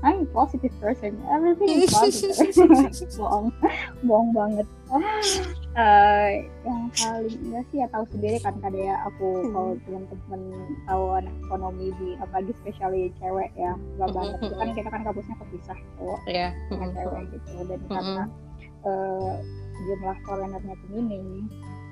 [0.00, 1.20] I'm a positive person.
[1.28, 2.56] Everything is positive.
[3.20, 3.52] Bohong.
[4.00, 4.64] Bohong banget.
[4.88, 9.52] Uh, yang paling enggak sih ya tahu sendiri kan kada ya aku hmm.
[9.52, 10.40] kalau teman-teman
[10.88, 14.38] tahu anak ekonomi di apalagi spesialnya cewek ya enggak hmm, banget.
[14.40, 16.50] Itu kan kita kan kampusnya kepisah cowok yeah.
[16.72, 17.50] dengan cewek gitu.
[17.68, 18.24] Dan karena
[18.84, 19.34] uh,
[19.88, 20.16] jumlah
[20.76, 21.48] tuh minim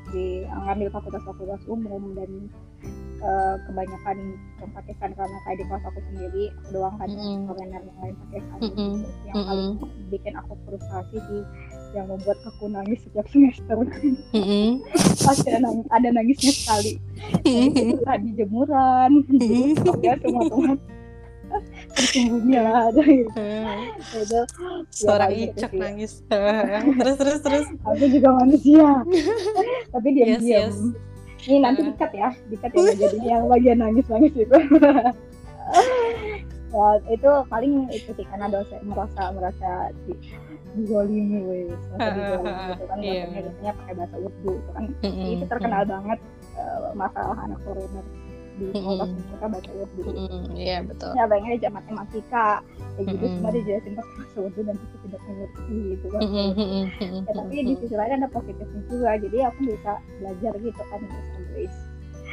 [0.08, 2.48] di ngambil fakultas-fakultas umum dan
[3.20, 4.16] uh, kebanyakan
[4.56, 7.32] yang Pakistan karena kayak di kelas aku sendiri aku doang kan mm -hmm.
[7.84, 8.92] yang lain Pakistan mm -hmm.
[9.28, 9.48] yang mm -hmm.
[9.48, 9.70] paling
[10.08, 11.42] bikin aku frustasi sih
[11.96, 14.68] yang membuat aku nangis setiap semester mm -hmm.
[15.28, 16.92] pasti ada, nangis, ada nangisnya sekali
[17.44, 18.16] mm -hmm.
[18.24, 20.04] di jemuran mm -hmm.
[20.04, 20.72] ya semua
[21.98, 23.30] tersembunyi lah ada gitu.
[24.22, 24.40] itu
[24.94, 26.12] seorang ya, icok nangis.
[27.02, 27.66] Terus terus terus.
[27.82, 29.02] Aku juga manusia.
[29.94, 30.42] Tapi diam diam.
[30.46, 31.06] yes, yes
[31.46, 34.58] ini nanti dikat ya dikat ya jadi yang bagian nangis nangis itu.
[36.68, 40.12] Ya itu paling itu sih karena dosen merasa merasa di
[40.76, 43.24] digolimi wes merasa digolimi gitu kan yeah.
[43.32, 44.84] biasanya pakai bahasa Urdu itu kan.
[45.00, 45.32] Mm -hmm.
[45.32, 45.94] itu terkenal mm -hmm.
[45.96, 46.18] banget
[46.60, 48.04] uh, masalah anak foreigner
[48.58, 49.26] di sekolah mm -hmm.
[49.30, 50.42] mereka baca Urdu mm -hmm.
[50.58, 51.10] yeah, betul.
[51.14, 52.46] Ya bayangin aja matematika
[52.98, 56.20] kayak gitu mm semua dijelasin pakai bahasa Urdu dan kita tidak mengerti gitu kan.
[56.20, 56.50] Mm
[56.98, 61.32] ya, tapi di sisi lain ada positifnya juga jadi aku bisa belajar gitu kan bahasa
[61.38, 61.74] Inggris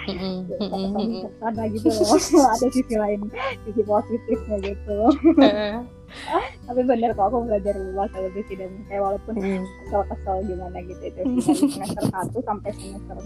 [0.06, 1.26] mm-hmm.
[1.42, 3.20] sana gitu loh ada sisi lain
[3.66, 4.92] sisi positifnya gitu.
[4.94, 5.14] Loh
[6.66, 9.36] tapi bener kok aku belajar bahasa Inggris dan kayak walaupun
[9.84, 13.18] kesel-kesel gimana gitu itu semester satu sampai semester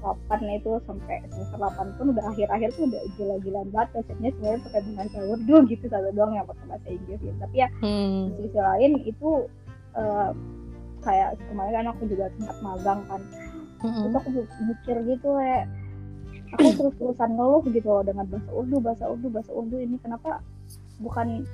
[0.00, 4.80] 8 itu sampai semester 8 pun udah akhir-akhir tuh udah gila-gilaan banget konsepnya sebenarnya pakai
[4.96, 7.36] bahasa Urdu gitu satu doang yang pakai bahasa Inggris gitu.
[7.38, 8.20] tapi ya hmm.
[8.36, 9.30] di sisi lain itu
[9.94, 10.30] uh,
[11.00, 13.20] kayak kemarin kan aku juga sempat magang kan
[13.84, 14.08] hmm.
[14.08, 14.28] itu aku
[14.68, 15.64] mikir gitu kayak
[16.56, 20.42] aku terus-terusan ngeluh gitu loh dengan bahasa Urdu bahasa Urdu bahasa Urdu ini kenapa
[20.98, 21.46] bukan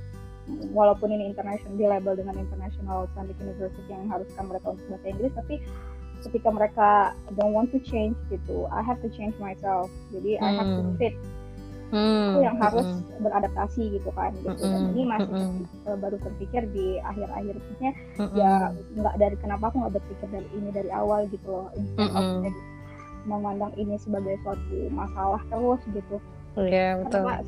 [0.71, 5.33] walaupun ini international di label dengan international Islamic University yang haruskan mereka untuk bahasa Inggris
[5.35, 5.55] tapi
[6.25, 6.89] ketika mereka
[7.37, 10.45] don't want to change gitu I have to change myself jadi hmm.
[10.45, 10.97] I have to hmm.
[10.97, 11.15] fit
[11.93, 12.27] hmm.
[12.35, 13.23] itu yang harus hmm.
[13.23, 14.73] beradaptasi gitu kan gitu hmm.
[14.73, 15.99] dan ini masih hmm.
[16.01, 18.35] baru terpikir di akhir-akhirnya hmm.
[18.35, 18.53] ya
[18.97, 22.19] nggak dari kenapa aku nggak berpikir dari ini dari awal gitu loh instead hmm.
[22.19, 22.55] of
[23.27, 26.17] memandang ini sebagai suatu masalah terus gitu
[26.63, 27.43] iya yeah, betul Karena,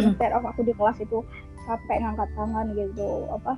[0.00, 1.18] instead of aku di kelas itu
[1.62, 3.54] capek ngangkat tangan gitu apa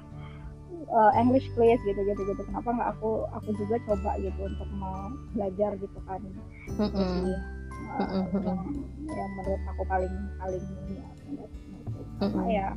[0.90, 5.12] uh, English please gitu gitu gitu kenapa nggak aku aku juga coba gitu untuk mau
[5.32, 6.92] belajar gitu kan mm -hmm.
[6.92, 7.32] Jadi,
[7.94, 8.42] uh, mm -hmm.
[8.44, 8.60] yang,
[9.12, 11.08] yang menurut aku paling paling ini ya,
[12.20, 12.44] mm -hmm.
[12.50, 12.68] ya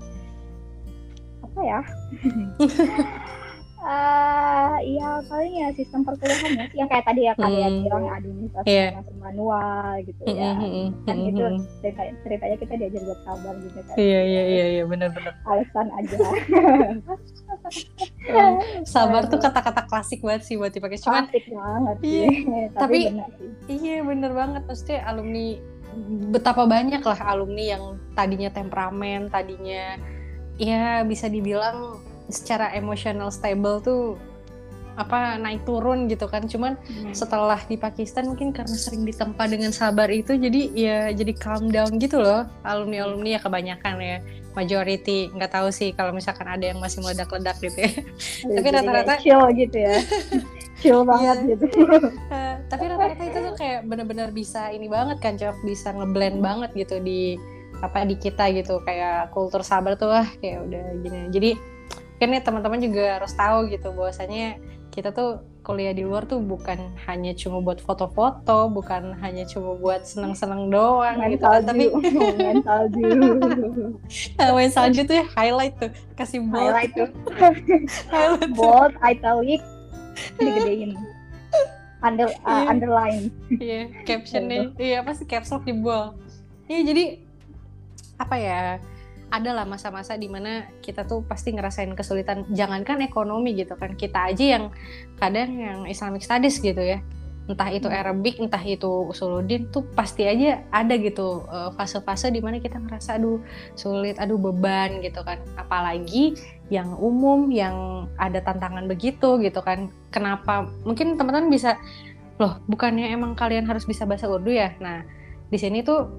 [1.46, 1.80] apa ya
[3.82, 7.84] uh, ya paling ya sistem perkuliahan ya yang kayak tadi ya kalian hmm.
[7.86, 8.90] bilang administrasi yeah.
[8.98, 10.42] masih manual gitu mm -hmm.
[10.42, 10.52] ya
[11.06, 11.30] kan mm -hmm.
[11.30, 11.44] itu
[11.82, 16.18] cerita ceritanya kita diajar buat sabar gitu kan iya iya iya iya benar-benar alasan aja
[18.94, 22.28] sabar tuh kata-kata klasik banget sih buat dipakai cuman klasik banget iya.
[22.82, 23.50] tapi, tapi bener sih.
[23.78, 25.48] iya bener banget pasti alumni
[26.30, 29.98] betapa banyak lah alumni yang tadinya temperamen tadinya
[30.58, 34.20] ya bisa dibilang secara emosional stable tuh
[34.98, 36.50] apa naik turun gitu kan.
[36.50, 37.14] Cuman hmm.
[37.14, 42.02] setelah di Pakistan mungkin karena sering ditempa dengan sabar itu jadi ya jadi calm down
[42.02, 42.50] gitu loh.
[42.66, 44.18] Alumni alumni ya kebanyakan ya.
[44.58, 47.94] Majority nggak tahu sih kalau misalkan ada yang masih meledak-ledak gitu ya,
[48.50, 49.96] ya tapi rata-rata chill gitu ya.
[50.78, 51.50] Chill banget yeah.
[51.58, 51.66] gitu.
[51.90, 55.66] Uh, tapi rata-rata itu tuh kayak bener-bener bisa ini banget kan cok.
[55.66, 57.34] Bisa ngeblend banget gitu di
[57.82, 58.82] apa di kita gitu.
[58.86, 61.50] Kayak kultur sabar tuh wah kayak udah gini jadi
[62.18, 64.58] kan ya teman-teman juga harus tahu gitu bahwasanya
[64.90, 70.08] kita tuh kuliah di luar tuh bukan hanya cuma buat foto-foto, bukan hanya cuma buat
[70.08, 71.92] seneng-seneng doang main gitu kan, tapi
[72.40, 73.04] main salju.
[74.40, 76.72] nah, main salju tuh ya highlight tuh, kasih bold.
[76.72, 77.10] Highlight tuh.
[78.16, 79.62] highlight bold, italic,
[80.40, 80.96] digedein.
[82.00, 82.72] Under, uh, yeah.
[82.72, 83.28] underline.
[83.52, 86.16] Iya, yeah, captionnya, iya apa sih caps lock di bold.
[86.72, 87.04] Iya, jadi
[88.18, 88.80] apa ya?
[89.28, 92.48] Adalah masa-masa di mana kita tuh pasti ngerasain kesulitan.
[92.52, 94.66] Jangankan ekonomi gitu kan kita aja yang
[95.20, 97.04] kadang yang Islamic Studies gitu ya.
[97.48, 97.96] Entah itu hmm.
[97.96, 103.20] Arabic entah itu Usuluddin tuh pasti aja ada gitu eh, fase-fase di mana kita ngerasa
[103.20, 103.40] aduh
[103.76, 105.40] sulit aduh beban gitu kan.
[105.56, 106.36] Apalagi
[106.68, 109.92] yang umum yang ada tantangan begitu gitu kan.
[110.12, 110.68] Kenapa?
[110.84, 111.80] Mungkin teman-teman bisa
[112.38, 114.76] loh bukannya emang kalian harus bisa bahasa Urdu ya?
[114.84, 115.08] Nah
[115.48, 116.12] di sini tuh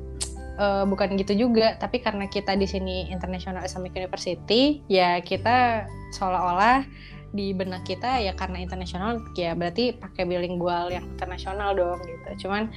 [0.59, 6.85] uh, bukan gitu juga tapi karena kita di sini International Islamic University ya kita seolah-olah
[7.33, 12.49] di benak kita ya karena internasional ya berarti pakai bilingual yang internasional dong gitu.
[12.49, 12.73] Cuman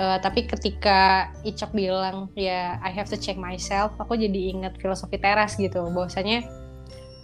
[0.00, 5.20] uh, tapi ketika Icok bilang ya I have to check myself aku jadi inget filosofi
[5.20, 6.44] teras gitu bahwasanya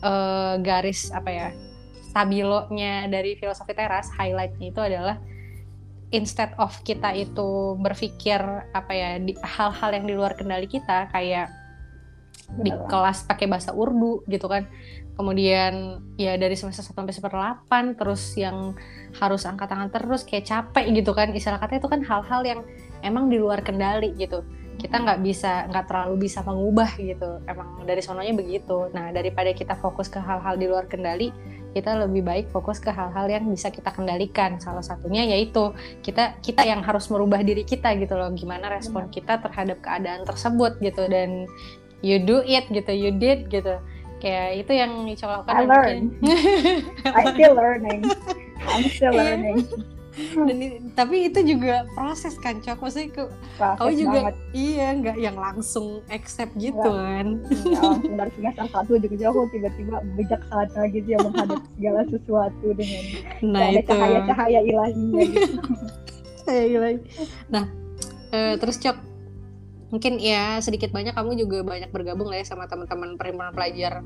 [0.05, 1.49] uh, garis apa ya
[2.13, 5.17] stabilonya dari filosofi teras highlightnya itu adalah
[6.11, 8.41] instead of kita itu berpikir
[8.73, 11.53] apa ya hal-hal yang di luar kendali kita kayak
[12.49, 14.65] di kelas pakai bahasa Urdu gitu kan.
[15.19, 18.79] Kemudian ya dari semester 1 sampai semester 8 terus yang
[19.19, 21.35] harus angkat tangan terus kayak capek gitu kan.
[21.35, 22.61] Istilah kata itu kan hal-hal yang
[23.05, 24.47] emang di luar kendali gitu.
[24.79, 27.43] Kita nggak bisa nggak terlalu bisa mengubah gitu.
[27.51, 28.89] Emang dari sononya begitu.
[28.95, 31.35] Nah daripada kita fokus ke hal-hal di luar kendali
[31.77, 34.57] kita lebih baik fokus ke hal-hal yang bisa kita kendalikan.
[34.63, 38.33] Salah satunya yaitu kita kita yang harus merubah diri kita gitu loh.
[38.33, 41.05] Gimana respon kita terhadap keadaan tersebut gitu.
[41.09, 41.45] Dan
[42.01, 43.77] you do it gitu you did gitu.
[44.19, 46.03] Kayak itu yang lakukan I learn
[47.19, 48.01] I still learning.
[48.67, 49.21] I'm still iya.
[49.23, 49.59] learning
[50.35, 50.57] dan
[50.93, 52.79] tapi itu juga proses kan cok.
[52.83, 53.25] Maksudnya ke
[53.59, 54.37] kau juga banget.
[54.55, 57.39] iya nggak yang langsung accept gitu kan.
[57.69, 63.03] Ya, langsung dari semester satu juga aku tiba-tiba bijaksana gitu yang menghadapi segala sesuatu dengan
[63.43, 65.21] nah, ada cahaya-cahaya ilahinya.
[65.23, 65.53] Gitu.
[66.45, 66.97] cahaya ilahi.
[67.53, 67.65] Nah
[68.33, 68.99] eh, terus cok
[69.89, 74.05] mungkin ya sedikit banyak kamu juga banyak bergabung lah ya sama teman-teman perhimpunan pelajar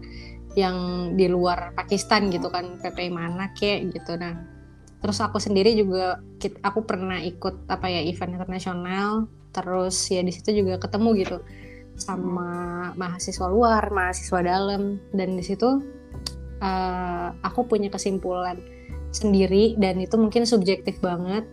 [0.55, 0.77] yang
[1.19, 4.15] di luar Pakistan gitu kan PPI mana kek gitu.
[4.15, 4.62] Nah
[5.03, 6.23] terus aku sendiri juga
[6.63, 11.39] aku pernah ikut apa ya event internasional terus ya di situ juga ketemu gitu
[11.99, 15.83] sama mahasiswa luar mahasiswa dalam dan di situ
[16.63, 18.57] uh, aku punya kesimpulan
[19.13, 21.45] sendiri dan itu mungkin subjektif banget.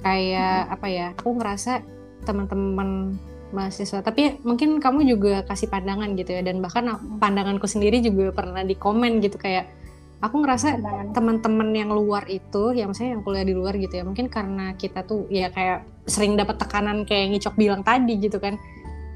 [0.00, 1.84] Kayak apa ya aku ngerasa
[2.24, 8.28] teman-teman mahasiswa tapi mungkin kamu juga kasih pandangan gitu ya dan bahkan pandanganku sendiri juga
[8.28, 9.72] pernah di komen gitu kayak
[10.18, 10.82] aku ngerasa
[11.14, 15.06] teman-teman yang luar itu yang saya yang kuliah di luar gitu ya mungkin karena kita
[15.06, 18.58] tuh ya kayak sering dapat tekanan kayak ngicok bilang tadi gitu kan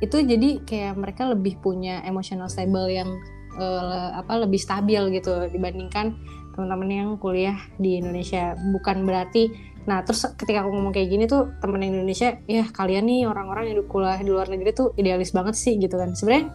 [0.03, 3.07] itu jadi kayak mereka lebih punya emotional stable yang
[3.55, 6.19] uh, apa lebih stabil gitu dibandingkan
[6.53, 8.59] teman-teman yang kuliah di Indonesia.
[8.59, 13.27] Bukan berarti nah terus ketika aku ngomong kayak gini tuh temen Indonesia ya kalian nih
[13.27, 16.15] orang-orang yang kuliah di luar negeri tuh idealis banget sih gitu kan.
[16.15, 16.51] Sebenarnya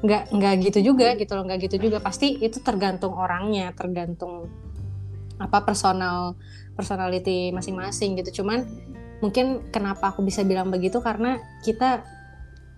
[0.00, 1.98] nggak nggak gitu juga gitu loh nggak gitu juga.
[2.00, 4.48] Pasti itu tergantung orangnya tergantung
[5.40, 6.36] apa personal
[6.76, 8.42] personality masing-masing gitu.
[8.42, 8.64] Cuman
[9.20, 11.00] mungkin kenapa aku bisa bilang begitu?
[11.00, 12.04] Karena kita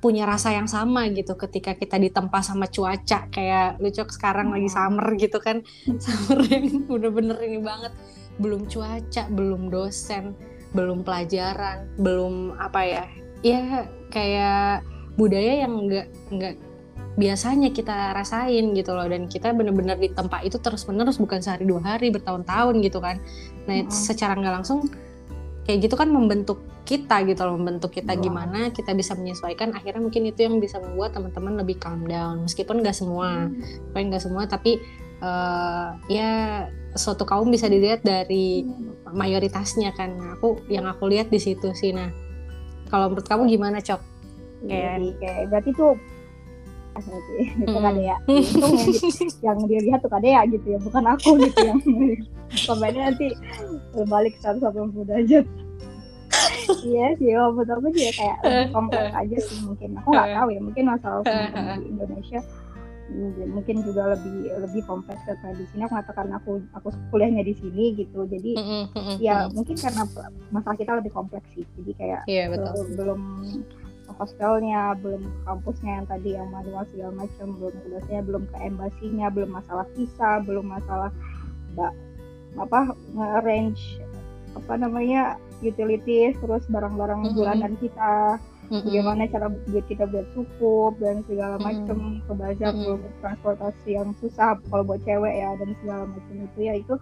[0.03, 3.31] punya rasa yang sama gitu ketika kita ditempa sama cuaca.
[3.31, 4.75] Kayak lucok sekarang lagi hmm.
[4.75, 5.63] summer gitu kan.
[6.03, 7.95] Summer yang bener-bener ini banget.
[8.43, 10.35] Belum cuaca belum dosen
[10.73, 13.05] belum pelajaran belum apa ya.
[13.45, 14.83] Ya kayak
[15.21, 16.55] budaya yang nggak nggak
[17.15, 19.07] biasanya kita rasain gitu loh.
[19.07, 23.21] Dan kita bener-bener di tempat itu terus menerus bukan sehari dua hari bertahun-tahun gitu kan.
[23.69, 23.93] Nah mm -hmm.
[23.93, 24.89] secara nggak langsung
[25.63, 28.23] kayak gitu kan membentuk kita gitu loh membentuk kita wow.
[28.23, 29.73] gimana kita bisa menyesuaikan.
[29.77, 32.43] Akhirnya mungkin itu yang bisa membuat teman-teman lebih calm down.
[32.45, 33.95] Meskipun nggak semua mm.
[33.95, 34.83] nggak semua tapi
[35.23, 38.67] uh, ya suatu kaum bisa dilihat dari
[39.09, 40.17] mayoritasnya kan.
[40.19, 41.95] Nah, aku yang aku lihat di situ sih.
[41.95, 42.11] Nah
[42.93, 44.01] kalau menurut kamu gimana cok?
[44.69, 45.97] Kayak kayak berarti tuh
[47.65, 47.85] itu hmm.
[47.85, 48.93] kadea untung yang,
[49.47, 51.81] yang dia lihat tuh kadea gitu ya bukan aku gitu yang
[52.69, 53.27] komennya nanti
[53.97, 55.47] berbalik 180 derajat.
[56.83, 58.39] Iya sih betul aku juga kayak
[58.73, 59.97] kompleks aja sih mungkin.
[60.01, 61.23] Aku nggak tahu ya mungkin masalah
[61.81, 62.41] di Indonesia
[63.53, 65.85] mungkin juga lebih lebih kompleks karena di sini.
[65.85, 68.25] Aku mengatakan aku aku kuliahnya di sini gitu.
[68.25, 68.53] Jadi
[69.21, 70.09] ya mungkin karena
[70.49, 71.65] masalah kita lebih kompleks sih.
[71.77, 72.89] Jadi kayak yeah, betul.
[72.97, 73.21] belum
[74.17, 79.51] hostelnya belum kampusnya yang tadi yang manual segala macam belum ke belum ke embasinya belum
[79.51, 81.11] masalah visa belum masalah
[81.73, 81.93] mbak
[82.61, 82.81] apa
[83.17, 84.01] nge-arrange
[84.53, 87.37] apa namanya utilities terus barang-barang mm -hmm.
[87.39, 88.37] bulanan kita
[88.69, 88.85] mm-hmm.
[88.89, 92.25] bagaimana cara buat kita buat cukup dan segala macam mm-hmm.
[92.29, 93.13] ke bazar mm-hmm.
[93.25, 96.95] transportasi yang susah kalau buat cewek ya dan segala macam itu ya itu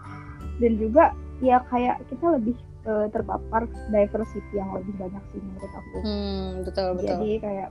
[0.62, 1.04] dan juga
[1.40, 2.54] ya kayak kita lebih
[2.86, 5.96] uh, terpapar diversity yang lebih banyak sih menurut aku.
[6.04, 7.08] Hmm, betul betul.
[7.16, 7.70] Jadi kayak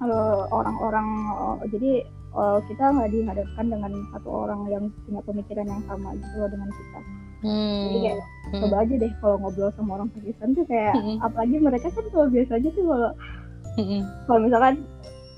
[0.00, 1.92] kalau orang-orang uh, jadi
[2.32, 6.68] uh, kita nggak dihadapkan dengan satu orang yang punya pemikiran yang sama gitu loh dengan
[6.72, 7.00] kita.
[7.40, 7.84] Hmm.
[7.88, 8.60] Jadi kayak hmm.
[8.64, 11.18] coba aja deh kalau ngobrol sama orang Pakistan tuh kayak hmm.
[11.24, 13.10] apalagi mereka kan kalau biasanya tuh kalau
[13.80, 14.00] hmm.
[14.28, 14.74] kalau misalkan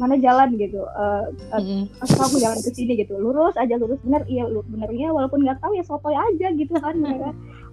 [0.00, 1.82] mana jalan gitu uh, mm -hmm.
[2.02, 5.84] aku jalan ke sini gitu lurus aja lurus bener iya benernya walaupun nggak tahu ya
[5.86, 7.30] sotoy aja gitu kan mereka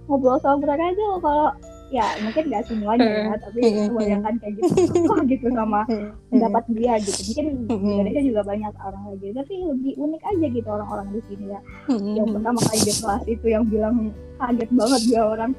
[0.09, 1.49] ngobrol sama mereka aja kalau
[1.89, 4.69] ya mungkin nggak semuanya ya tapi kebanyakan kayak gitu.
[5.09, 5.81] Oh, gitu sama
[6.29, 7.21] pendapat dia gitu.
[7.29, 11.45] Mungkin di Indonesia juga banyak orang lagi tapi lebih unik aja gitu orang-orang di sini
[11.49, 11.59] ya.
[11.89, 13.95] Yang pertama kali di kelas itu yang bilang
[14.37, 15.51] kaget banget dia orang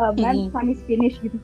[0.00, 1.36] uh, man finish finish gitu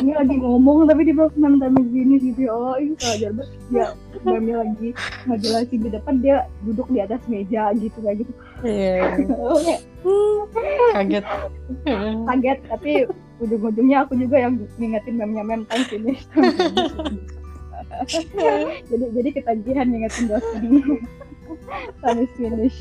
[0.00, 2.40] ini lagi ngomong tapi di belakang man finish finish gitu.
[2.46, 3.58] Ya Allah ini pelajar banget.
[3.70, 3.86] Ya
[4.20, 4.88] Mami lagi
[5.26, 8.32] ngejelasin di depan dia duduk di atas meja gitu kayak gitu.
[8.62, 9.16] Iya.
[10.96, 11.24] kaget.
[12.28, 12.92] Kaget tapi
[13.40, 16.22] ujung-ujungnya aku juga yang ngingetin memnya mem time finish
[18.92, 20.62] jadi jadi ketagihan ngingetin dosen.
[22.00, 22.76] Time finish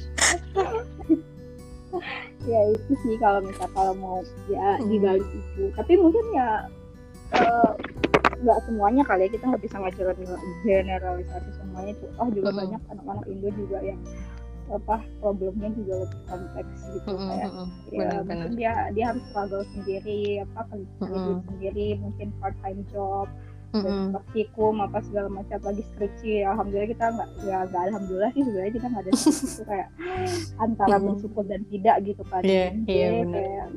[2.49, 4.17] ya itu sih kalau misal kalau mau
[4.49, 6.65] ya di balik itu tapi mungkin ya
[8.41, 9.77] nggak uh, semuanya kali ya kita nggak bisa
[10.65, 12.59] generalisasi semuanya tuh oh juga hmm.
[12.65, 14.01] banyak anak-anak Indo juga yang
[14.69, 17.29] apa problemnya juga lebih kompleks gitu mm-hmm.
[17.29, 17.57] kayak ya
[17.89, 21.37] benar, mungkin dia dia harus struggle sendiri apa kerja mm-hmm.
[21.49, 23.25] sendiri mungkin part time job
[23.73, 24.03] mm-hmm.
[24.15, 28.87] praktikum apa segala macam lagi skripsi alhamdulillah kita nggak ya nggak alhamdulillah sih sebenarnya kita
[28.89, 29.89] nggak ada itu kayak
[30.61, 31.07] antara mm-hmm.
[31.13, 33.67] bersyukur dan tidak gitu kan yeah, yeah, kayak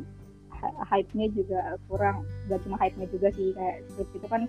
[0.63, 4.43] hype-nya juga kurang gak cuma hype-nya juga sih kayak skripsi itu kan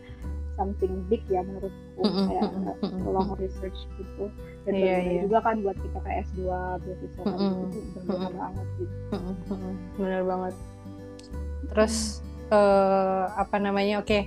[0.54, 2.26] something big ya menurutku mm -hmm.
[2.30, 4.30] kayak mm long research gitu
[4.66, 5.22] dan yeah, yeah.
[5.26, 6.42] juga kan buat kita kayak S2
[6.86, 7.54] beasiswa mm -hmm.
[7.74, 9.74] itu berguna mm banget gitu mm -hmm.
[9.98, 10.56] benar banget
[11.74, 11.96] terus
[12.54, 14.22] uh, apa namanya oke okay.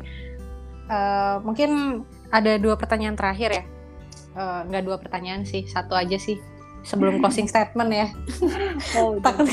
[0.87, 3.65] Uh, eh, mungkin ada dua pertanyaan terakhir ya.
[4.37, 6.37] Uh, nggak dua pertanyaan sih satu aja sih
[6.87, 8.07] sebelum closing statement ya.
[9.01, 9.49] Oh, takut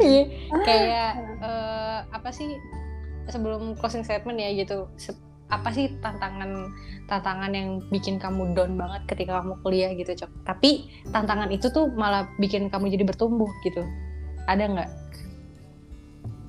[0.00, 0.22] iya,
[0.52, 1.10] kayak
[1.42, 2.56] uh, apa sih
[3.26, 4.86] sebelum closing statement ya gitu.
[5.50, 6.70] Apa sih tantangan
[7.10, 10.30] tantangan yang bikin kamu down banget ketika kamu kuliah gitu cok?
[10.46, 13.82] Tapi tantangan itu tuh malah bikin kamu jadi bertumbuh gitu.
[14.46, 14.90] Ada nggak?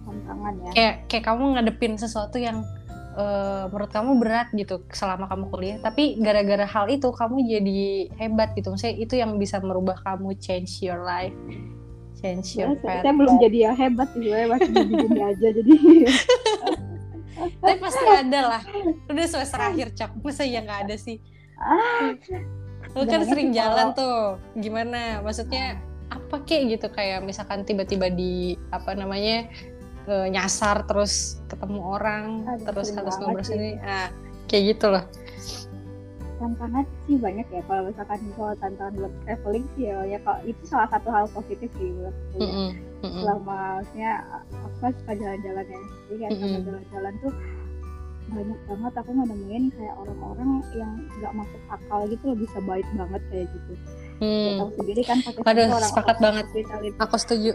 [0.06, 0.72] Tantangan ya.
[0.78, 2.62] Kayak kayak kamu ngadepin sesuatu yang
[3.16, 5.78] uh, menurut kamu berat gitu selama kamu kuliah?
[5.80, 7.82] Tapi gara-gara hal itu kamu jadi
[8.20, 8.72] hebat gitu.
[8.72, 11.36] Maksudnya itu yang bisa merubah kamu change your life
[12.22, 15.74] change your ya, saya belum jadi ya hebat sih saya masih gini aja jadi
[17.62, 18.62] tapi pasti ada lah.
[19.10, 20.12] Udah semester akhir cak.
[20.22, 21.18] Masa ya nggak ada sih?
[21.58, 22.14] Ah,
[22.98, 24.38] lu kan sering jalan tuh.
[24.58, 25.22] Gimana?
[25.26, 25.80] Maksudnya
[26.12, 26.88] apa kek gitu?
[26.92, 29.48] Kayak misalkan tiba-tiba di apa namanya
[30.08, 34.10] nyasar terus ketemu orang Aduh, terus harus ngobrol sini nah
[34.50, 35.04] kayak gitu loh
[36.42, 37.62] tantangan sih banyak ya.
[37.70, 41.70] Kalau misalkan kalau tantangan buat traveling sih ya, ya kalau itu salah satu hal positif
[41.78, 43.22] sih buat aku mm -hmm.
[43.22, 44.12] selama maksudnya
[44.50, 45.78] aku kan suka jalan-jalan ya.
[45.78, 46.64] Jadi kayak mm -hmm.
[46.66, 47.34] jalan-jalan tuh
[48.32, 53.22] banyak banget aku nemuin kayak orang-orang yang nggak masuk akal gitu loh bisa baik banget
[53.30, 53.74] kayak gitu.
[54.22, 54.46] Hmm.
[54.46, 56.46] ya, tahu sendiri kan pakai orang sepakat banget.
[57.02, 57.52] aku setuju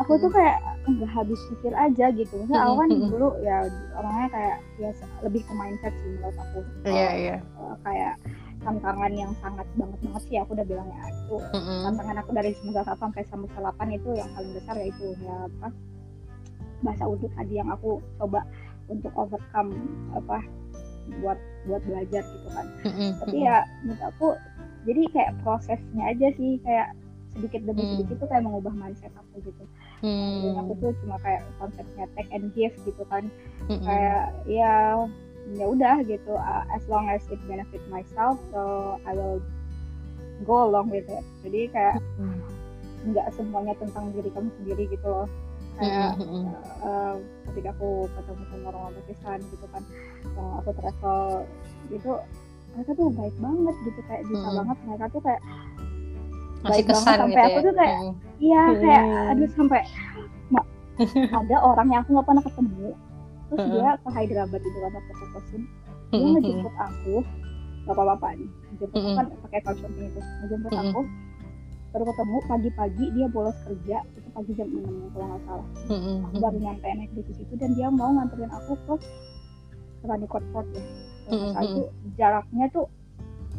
[0.00, 2.56] aku tuh kayak nggak habis pikir aja gitu -hmm.
[2.56, 7.12] aku kan dulu ya orangnya kayak ya lebih ke mindset sih menurut aku iya yeah,
[7.12, 7.76] iya yeah.
[7.84, 8.14] kayak
[8.62, 11.80] tantangan yang sangat banget banget sih aku udah bilang ya itu mm -hmm.
[11.90, 15.34] tantangan aku dari semester satu sampai semester delapan itu yang paling besar ya itu ya
[15.50, 15.68] apa
[16.82, 18.40] bahasa Urdu tadi yang aku coba
[18.90, 19.70] untuk overcome
[20.14, 20.38] apa
[21.22, 23.10] buat buat belajar gitu kan mm -hmm.
[23.22, 24.28] tapi ya menurut aku
[24.82, 26.90] jadi kayak prosesnya aja sih kayak
[27.32, 27.90] sedikit demi hmm.
[27.96, 29.64] sedikit tuh kayak mengubah mindset aku gitu
[30.04, 30.40] hmm.
[30.44, 33.24] dan aku tuh cuma kayak konsepnya take and give gitu kan
[33.68, 33.82] hmm.
[33.82, 35.00] kayak ya
[35.58, 39.42] ya udah gitu uh, as long as it benefit myself so I will
[40.44, 41.96] go along with it jadi kayak
[43.08, 43.36] nggak hmm.
[43.36, 45.28] semuanya tentang diri kamu sendiri gitu loh
[45.80, 46.52] kayak hmm.
[46.84, 47.16] uh,
[47.50, 49.82] ketika aku ketemu sama orang Pakistan gitu kan
[50.36, 51.48] yang aku travel
[51.88, 52.12] gitu
[52.72, 54.58] mereka tuh baik banget gitu kayak bisa hmm.
[54.62, 55.42] banget mereka tuh kayak
[56.62, 57.62] masih kesan banget, sampai gitu aku ya?
[57.62, 57.98] tuh kayak
[58.38, 58.80] iya hmm.
[58.80, 59.82] kayak aduh sampai
[61.40, 62.88] ada orang yang aku nggak pernah ketemu
[63.48, 65.62] terus dia ke Hyderabad itu kan waktu ke kosin
[66.12, 67.14] dia ngejemput aku
[67.88, 71.00] bapak-bapak nih ngejemput mm kan pakai shopping itu ngejemput aku
[71.92, 75.68] baru ketemu pagi-pagi dia bolos kerja itu pagi jam enam kalau nggak salah.
[76.32, 78.94] Aku baru nyampe naik di situ dan dia mau nganterin aku ke
[80.08, 80.80] Ranikot Fort ya.
[81.28, 81.82] Kalau itu
[82.16, 82.88] jaraknya tuh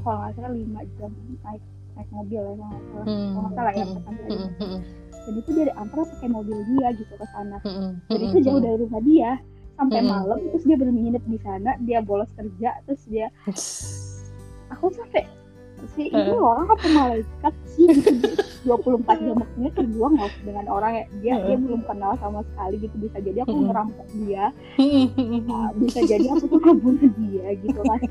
[0.02, 1.14] kalau nggak salah lima jam
[1.46, 1.62] naik
[1.94, 3.56] naik mobil ya kalau nggak hmm.
[3.56, 4.50] salah ya hmm.
[4.60, 4.80] hmm.
[5.24, 7.58] dan itu dia antar pakai mobil dia gitu ke sana.
[7.64, 7.92] Hmm.
[8.12, 9.32] dan itu jauh dari rumah dia.
[9.74, 10.10] Sampai hmm.
[10.14, 13.28] malam terus dia nginep di sana dia bolos kerja terus dia
[14.70, 15.26] aku sampai
[15.98, 17.88] si ini orang apa malaikat sih?
[17.92, 21.06] Gitu 24 jam waktunya terbuang loh dengan orang ya.
[21.20, 22.96] Dia dia belum kenal sama sekali gitu.
[22.96, 24.46] Bisa jadi aku ngerampok dia.
[25.44, 28.02] Nah, bisa jadi aku tuh ngebunuh dia gitu kan.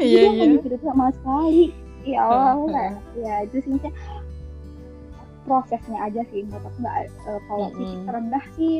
[0.00, 0.56] Iya iya.
[0.80, 3.78] sama sekali ya Allah ya itu sih
[5.42, 6.96] prosesnya aja sih menurut aku nggak
[7.26, 7.78] uh, kalau mm -hmm.
[7.82, 8.74] titik terendah sih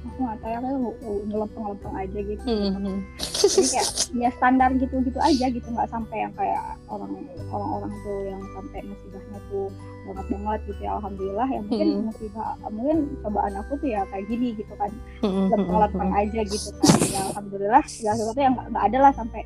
[0.00, 2.96] aku nggak tahu aku ngelempeng-lempeng aja gitu Mhm.
[3.40, 7.12] jadi kayak ya standar gitu-gitu aja gitu nggak sampai yang kayak orang
[7.52, 9.68] orang-orang tuh yang sampai musibahnya tuh
[10.08, 12.04] banget banget gitu ya alhamdulillah ya mungkin Hmm.
[12.08, 15.46] musibah mungkin cobaan aku tuh ya kayak gini gitu kan Mhm.
[15.52, 19.42] lempeng-lempeng aja gitu kan ya alhamdulillah segala sesuatu yang nggak nggak ada lah sampai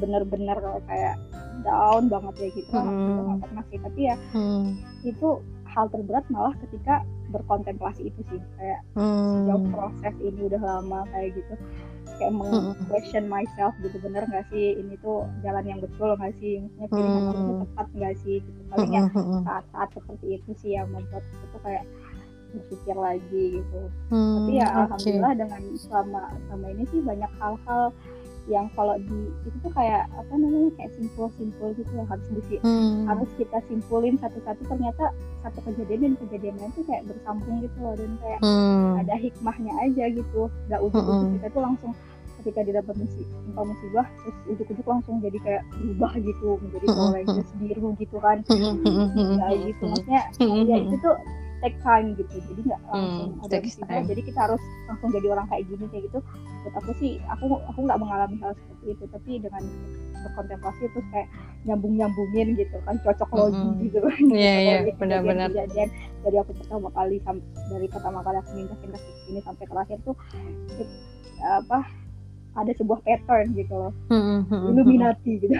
[0.00, 0.56] bener-bener
[0.88, 1.14] kayak
[1.60, 3.24] down banget ya gitu Hmm.
[3.24, 4.64] nggak pernah sih tapi ya Mhm.
[5.04, 5.28] itu
[5.68, 6.94] hal terberat malah ketika
[7.28, 8.80] berkontemplasi itu sih kayak
[9.44, 9.70] jauh Mhm.
[9.70, 11.54] proses ini udah lama kayak gitu
[12.18, 12.74] kayak Mm-mm.
[12.74, 17.22] meng-question myself gitu bener nggak sih ini tuh jalan yang betul nggak sih maksudnya pilihan
[17.22, 17.60] aku tuh Mm.
[17.62, 19.40] tepat nggak sih gitu paling ya Mhm.
[19.44, 21.84] saat-saat seperti itu sih yang membuat aku tuh kayak
[22.48, 24.76] berpikir lagi gitu Hmm, tapi ya oke.
[24.82, 27.82] alhamdulillah dengan selama selama ini sih banyak hal-hal
[28.48, 33.04] yang kalau di itu tuh kayak apa namanya kayak simpul-simpul gitu yang harus di Hmm.
[33.04, 35.04] harus kita simpulin satu-satu ternyata
[35.44, 38.96] satu kejadian dan kejadian lain tuh kayak bersambung gitu loh dan kayak Hmm.
[38.98, 41.34] ada hikmahnya aja gitu nggak ujuk-ujuk Mm-mm.
[41.36, 41.92] kita tuh langsung
[42.38, 46.86] ketika didapat musibah musibah terus ujuk-ujuk langsung jadi kayak berubah gitu menjadi.
[46.88, 48.74] Power Rangers biru gitu kan Mhm.
[48.80, 49.28] Mhm.
[49.36, 50.22] nggak gitu maksudnya
[50.64, 51.14] ya itu tuh
[51.58, 54.06] take time gitu jadi nggak langsung Hmm, ada time.
[54.06, 56.18] jadi kita harus langsung jadi orang kayak gini kayak gitu
[56.58, 59.62] buat aku sih aku aku nggak mengalami hal seperti itu tapi dengan
[60.18, 61.28] berkontemplasi terus kayak
[61.60, 63.82] nyambung nyambungin gitu kan cocok logi Mm-mm.
[63.84, 65.48] gitu kan Iya, iya, Cocok logi benar-benar.
[65.48, 65.88] kejadian
[66.20, 67.16] dari aku pertama kali
[67.68, 70.14] dari pertama kali aku pindah pindah ke sini sampai terakhir tuh
[70.76, 70.96] it-
[71.38, 71.78] apa
[72.58, 73.92] ada sebuah pattern gitu loh.
[74.74, 75.54] Illuminati gitu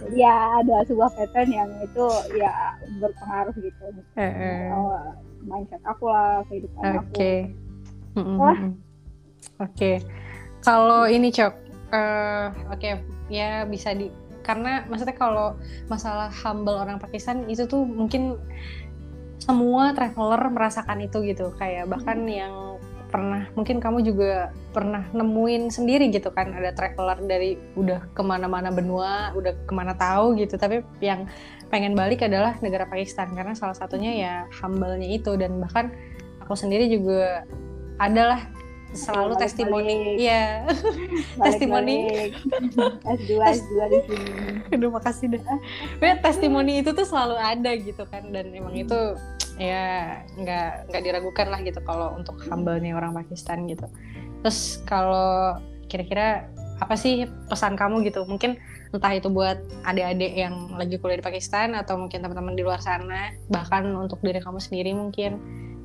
[0.00, 2.04] Jadi ya ada sebuah pattern yang itu
[2.36, 3.84] ya berpengaruh gitu.
[4.72, 7.34] Oh, mindset aku lah kehidupan aku Oke.
[9.60, 9.92] Oke.
[10.60, 11.54] Kalau ini cok,
[11.96, 12.90] eh, oke
[13.32, 15.54] ya bisa di karena maksudnya kalau
[15.86, 18.40] masalah humble orang Pakistan itu tuh mungkin
[19.40, 22.69] semua traveler merasakan itu gitu kayak bahkan yang
[23.10, 28.70] pernah mungkin kamu juga pernah nemuin sendiri gitu kan ada traveler dari udah ke mana-mana
[28.70, 31.26] benua udah ke mana tahu gitu tapi yang
[31.68, 35.90] pengen balik adalah negara Pakistan karena salah satunya ya humble-nya itu dan bahkan
[36.42, 37.42] aku sendiri juga
[37.98, 38.46] adalah
[38.90, 39.42] selalu Balik-balik.
[39.46, 40.66] testimoni iya
[41.46, 41.96] testimoni.
[42.10, 42.32] Balik-balik.
[43.06, 44.30] S2 S2 di sini
[44.74, 45.26] Aduh makasih.
[45.98, 49.14] Pokoknya testimoni itu tuh selalu ada gitu kan dan emang itu
[49.56, 53.86] ya nggak nggak diragukan lah gitu kalau untuk humble-nya orang Pakistan gitu.
[54.44, 55.58] Terus kalau
[55.90, 56.46] kira-kira
[56.80, 58.24] apa sih pesan kamu gitu?
[58.24, 58.56] Mungkin
[58.90, 63.34] entah itu buat adik-adik yang lagi kuliah di Pakistan atau mungkin teman-teman di luar sana,
[63.52, 65.36] bahkan untuk diri kamu sendiri mungkin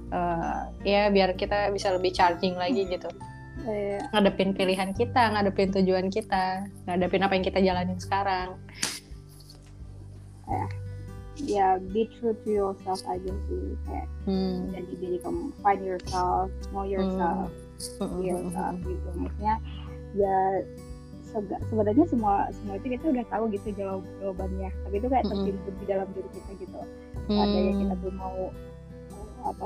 [0.10, 3.12] eh, ya biar kita bisa lebih charging lagi gitu
[3.64, 8.60] Eh, ngadepin pilihan kita, ngadepin tujuan kita, ngadepin apa yang kita jalanin sekarang.
[11.38, 14.72] Ya be true to yourself aja sih kayak Hmm.
[14.72, 17.52] jadi diri kamu find yourself know yourself
[18.00, 18.08] Hmm.
[18.18, 19.10] be yourself gitu.
[19.14, 19.56] Maksudnya
[20.16, 20.36] ya
[21.28, 24.70] sega- sebenarnya semua semua itu kita udah tahu gitu jawab jawabannya.
[24.72, 26.80] Tapi itu kayak tertimbun di dalam diri kita gitu.
[27.26, 27.42] Hmm.
[27.42, 28.38] ada yang kita belum mau
[29.44, 29.66] apa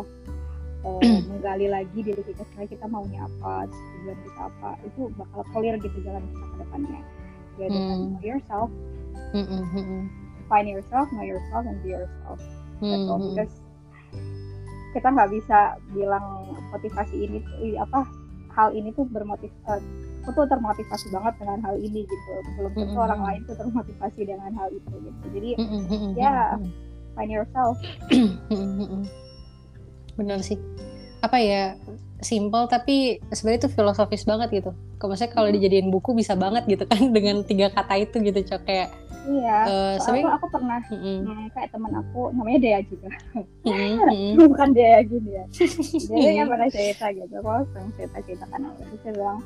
[0.80, 5.76] eh, menggali lagi diri kita sebenarnya kita maunya apa tujuan kita apa itu bakal clear
[5.76, 7.02] gitu jalan kita ke depannya.
[7.60, 8.24] Ya dengan Hmm.
[8.24, 8.70] yourself.
[9.30, 10.04] Hmm, hmm, hmm,
[10.50, 12.40] find yourself know yourself and be yourself
[12.82, 13.20] That's all.
[13.22, 13.32] hmm.
[13.32, 13.54] Because
[14.90, 16.26] kita nggak bisa bilang
[16.74, 17.38] motivasi ini
[17.78, 18.10] apa
[18.58, 23.06] hal ini tuh bermotiv aku tuh termotivasi banget dengan hal ini gitu belum tentu Mm-mm.
[23.06, 26.58] orang lain tuh termotivasi dengan hal itu gitu jadi Hmm, hmm, hmm, Ya.
[26.58, 26.70] hmm,
[27.14, 27.78] find yourself
[28.12, 29.04] hmm, hmm, hmm.
[30.18, 30.60] Bener sih.
[31.24, 31.78] Apa ya?
[32.20, 34.72] Simple tapi sebenarnya itu filosofis banget gitu.
[35.00, 38.62] Kalau maksudnya kalau dijadiin buku bisa banget gitu kan dengan tiga kata itu gitu cok
[38.68, 38.90] kayak
[39.28, 43.10] iya eh, soalnya sebenarnya aku pernah Hmm, hmm, hmm, kayak teman aku namanya Dea juga
[43.36, 43.46] hmm,
[44.08, 44.34] hmm.
[44.56, 45.46] bukan Dea gini ya
[46.24, 49.40] dia yang pernah cerita gitu aku sering cerita cerita kan terus dia bilang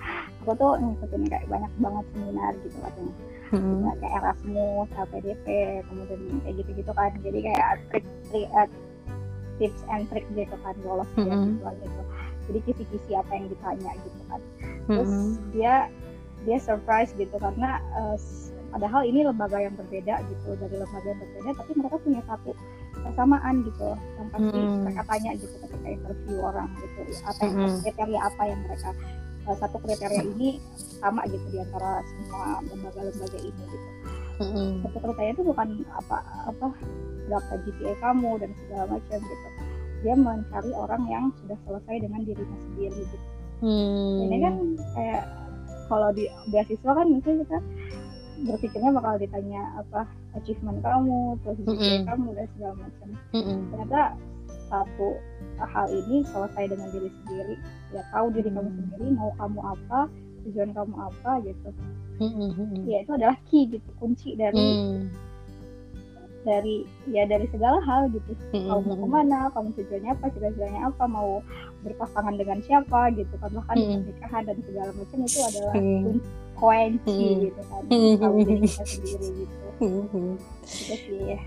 [0.46, 3.14] aku tuh ngikutin kayak banyak banget seminar gitu katanya
[3.54, 5.46] Hmm, Nah, kayak Erasmus, LPDP,
[5.86, 7.14] kemudian kayak gitu-gitu kan.
[7.22, 8.68] Jadi kayak trik, trik eh,
[9.62, 11.62] tips and trick gitu kan lolos Mm-mm.
[11.62, 12.02] beasiswa gitu.
[12.44, 14.42] Jadi kisi-kisi apa yang ditanya gitu kan.
[14.86, 15.74] Terus hmm, dia
[16.44, 17.80] dia surprise gitu karena
[18.14, 22.52] s- padahal ini lembaga yang berbeda gitu dari lembaga yang berbeda tapi mereka punya satu
[23.00, 24.82] kesamaan gitu yang pasti Mm-mm.
[24.84, 27.80] mereka tanya gitu ketika interview orang gitu apa yang Mm-mm.
[27.80, 28.90] kriteria apa yang mereka
[29.46, 30.50] eh, satu kriteria ini
[31.00, 33.88] sama gitu di antara semua lembaga-lembaga ini gitu
[34.42, 36.18] hmm, satu kriteria itu bukan apa
[36.50, 36.68] apa
[37.30, 39.48] berapa GPA kamu dan segala macam gitu
[40.04, 43.28] dia mencari orang yang sudah selesai dengan dirinya sendiri gitu
[43.64, 44.18] hmm.
[44.28, 44.56] ini kan
[44.94, 45.24] kayak
[45.88, 47.60] kalau di beasiswa kan misalnya kita
[48.44, 50.02] berpikirnya bakal ditanya apa
[50.36, 52.04] achievement kamu terus GPA Mm-mm.
[52.06, 53.60] kamu dan segala macam Hmm, hmm.
[53.72, 54.02] ternyata
[54.68, 55.08] satu
[55.62, 57.56] hal ini selesai dengan diri sendiri
[57.94, 58.78] ya tahu diri kamu Hmm.
[58.84, 60.00] sendiri mau kamu apa
[60.44, 61.70] tujuan kamu apa gitu
[62.14, 62.84] Hmm, hmm, hmm.
[62.86, 65.10] ya itu adalah key gitu kunci dari Hmm,
[66.44, 66.76] dari
[67.08, 71.04] ya dari segala hal gitu hmm, kamu mau ke mana kamu tujuannya apa cita-citanya apa
[71.06, 71.40] mau
[71.82, 73.88] berpasangan dengan siapa gitu kan bahkan Mm.
[74.04, 76.02] pernikahan dan segala macam itu adalah Mm.
[76.04, 76.24] kun-
[76.54, 77.40] kunci Mm.
[77.42, 78.14] gitu kan Mm.
[78.18, 80.34] tahu diri kita sendiri gitu hmm, hmm.
[80.62, 81.40] itu sih ya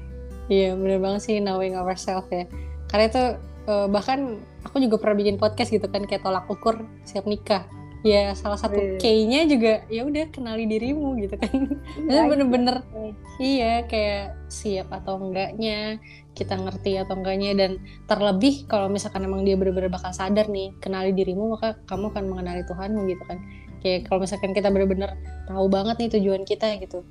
[0.47, 2.47] Iya bener banget sih knowing ourselves ya.
[2.87, 3.23] Karena itu
[3.67, 7.67] eh, bahkan aku juga pernah bikin podcast gitu kan kayak tolak ukur siap nikah.
[8.05, 8.99] Ya salah satu Wih.
[9.01, 11.51] key-nya juga ya udah kenali dirimu gitu kan.
[11.97, 13.15] Itu Iya, bener-bener gitu.
[13.41, 15.99] iya kayak siap atau enggaknya
[16.37, 17.71] kita ngerti atau enggaknya dan
[18.07, 22.63] terlebih kalau misalkan emang dia bener-bener bakal sadar nih kenali dirimu maka kamu akan mengenali
[22.69, 23.39] Tuhanmu gitu kan.
[23.83, 25.17] Kayak kalau misalkan kita bener-bener
[25.49, 27.03] tahu banget nih tujuan kita gitu.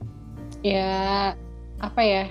[0.64, 1.34] Ya
[1.84, 2.24] apa ya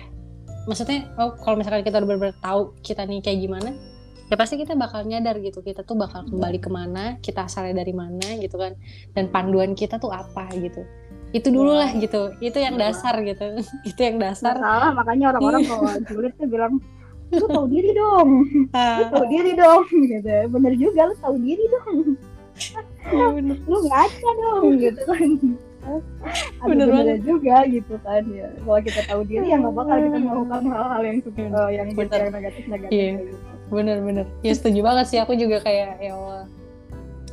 [0.65, 3.77] maksudnya oh kalau misalkan kita udah benar-benar tahu kita nih kayak gimana
[4.25, 7.93] ya pasti kita bakal nyadar gitu kita tuh bakal kembali ke mana kita asalnya dari
[7.93, 8.73] mana gitu kan.
[9.13, 10.83] Dan panduan kita tuh apa gitu.
[11.31, 12.91] Itu dulu lah gitu itu yang Iya.
[12.91, 13.59] dasar gitu.
[13.91, 15.71] Itu yang Nggak dasar salah makanya orang-orang Iya.
[15.71, 16.75] kalau julid tuh bilang
[17.33, 18.31] lu tahu diri dong.
[18.71, 19.83] Lu Ah, tahu diri dong.
[19.91, 20.37] Gitu.
[20.49, 21.99] Bener juga lu tahu diri dong.
[22.55, 23.27] Iya
[23.71, 25.31] lu ngaca dong gitu kan
[25.85, 28.49] ada Bener benernya juga gitu kan ya.
[28.57, 31.67] Kalau kita tahu diri ya nggak bakal kita melakukan hal-hal yang suka Bener.
[31.71, 32.19] yang gitu Bener.
[32.21, 33.11] yang negatif negatif Iya.
[33.21, 33.37] gitu.
[33.65, 34.27] bener bener.
[34.45, 35.19] Ya setuju banget sih.
[35.21, 36.45] Aku juga kayak ya Allah.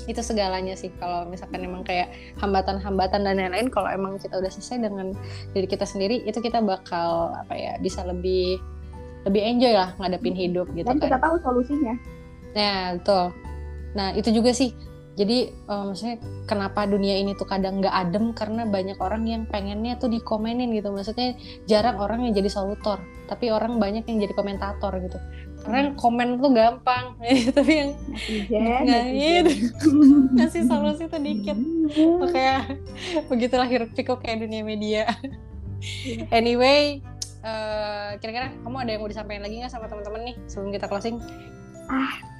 [0.09, 2.09] Itu segalanya sih kalau misalkan emang kayak
[2.41, 5.13] hambatan-hambatan dan lain-lain kalau emang kita udah selesai dengan
[5.53, 8.57] diri kita sendiri itu kita bakal apa ya bisa lebih
[9.21, 11.21] lebih enjoy lah ngadepin hidup gitu dan kita kan.
[11.21, 11.93] tahu solusinya.
[12.57, 13.25] Nah betul.
[13.93, 14.73] Nah itu juga sih
[15.19, 18.31] jadi eh, maksudnya kenapa dunia ini tuh kadang nggak adem?
[18.31, 20.91] Karena banyak orang yang pengennya tuh dikomenin gitu.
[20.91, 21.35] Maksudnya
[21.67, 22.99] jarang orang yang jadi solutor
[23.31, 25.15] tapi orang banyak yang jadi komentator gitu.
[25.63, 27.15] Karena komen tuh gampang.
[27.55, 27.91] Tapi yang
[28.49, 29.45] Nggak, netizen.
[30.35, 31.55] ngasih solusi tuh dikit.
[31.95, 32.75] Makanya
[33.31, 35.07] begitulah hiruk pikuk kayak dunia media.
[36.27, 36.99] Anyway
[37.41, 41.17] eh, kira-kira kamu ada yang mau disampaikan lagi nggak sama teman-teman nih sebelum kita closing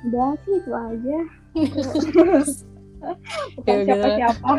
[0.07, 1.17] udah sih itu aja.
[3.57, 4.49] Bukan Ya, siapa-siapa.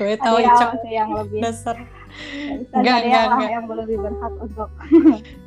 [0.00, 1.76] Gue ada tahu yang, Icok yang lebih dasar.
[2.14, 3.50] Bisa Enggak, ada enggak, yang, enggak.
[3.50, 4.70] yang lebih berhak untuk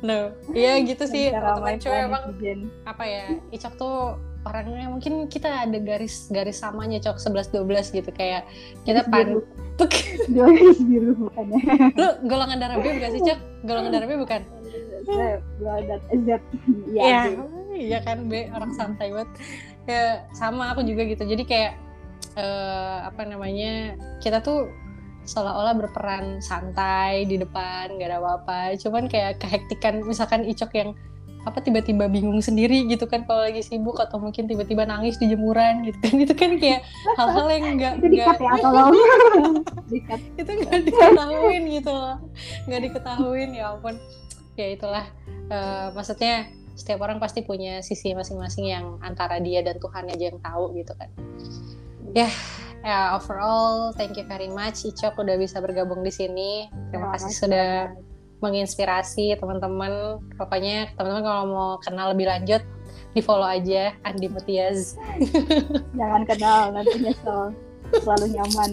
[0.06, 0.18] no.
[0.52, 1.24] Iya gitu sih.
[1.32, 2.24] Teman-teman cewek emang
[2.84, 3.96] apa ya Icok tuh
[4.46, 7.18] orangnya mungkin kita ada garis garis samanya Cok.
[7.18, 8.10] 11 12 gitu.
[8.14, 8.46] Kayak
[8.86, 9.42] kita pan
[10.36, 11.62] garis biru bukannya.
[11.96, 13.38] Lu golongan darah B bukan sih Cok?
[13.66, 14.40] Golongan darah B bukan?
[15.08, 16.28] Z ada Z.
[16.92, 17.20] Iya, ya
[17.78, 19.30] iya kan B orang santai banget.
[19.88, 21.24] Ya sama aku juga gitu.
[21.24, 21.72] Jadi kayak
[22.34, 24.68] eh, apa namanya kita tuh
[25.28, 28.74] seolah-olah berperan santai di depan nggak ada apa-apa.
[28.80, 30.90] Cuman kayak kehektikan misalkan Icok yang
[31.46, 35.80] apa tiba-tiba bingung sendiri gitu kan kalau lagi sibuk atau mungkin tiba-tiba nangis di jemuran
[35.86, 36.84] gitu kan itu kan kayak
[37.16, 38.94] hal-hal yang nggak itu dikat nggak ya tolong
[40.44, 42.16] itu nggak diketahuin gitu loh
[42.68, 43.96] nggak diketahuin ya ampun
[44.60, 45.06] ya itulah
[45.48, 46.44] Eh, maksudnya
[46.78, 50.94] setiap orang pasti punya sisi masing-masing yang antara dia dan Tuhan aja yang tahu gitu
[50.94, 51.10] kan.
[52.14, 52.30] Ya
[52.86, 56.70] ya overall thank you very much Icok udah bisa bergabung di sini.
[56.94, 57.90] Terima kasih sudah
[58.38, 60.22] menginspirasi teman-teman.
[60.38, 62.62] Pokoknya teman-teman kalau mau kenal lebih lanjut
[63.10, 64.94] di follow aja Andi Mutiaz.
[65.98, 67.58] Jangan kenal nanti nyesel.
[67.90, 68.70] Selalu nyaman.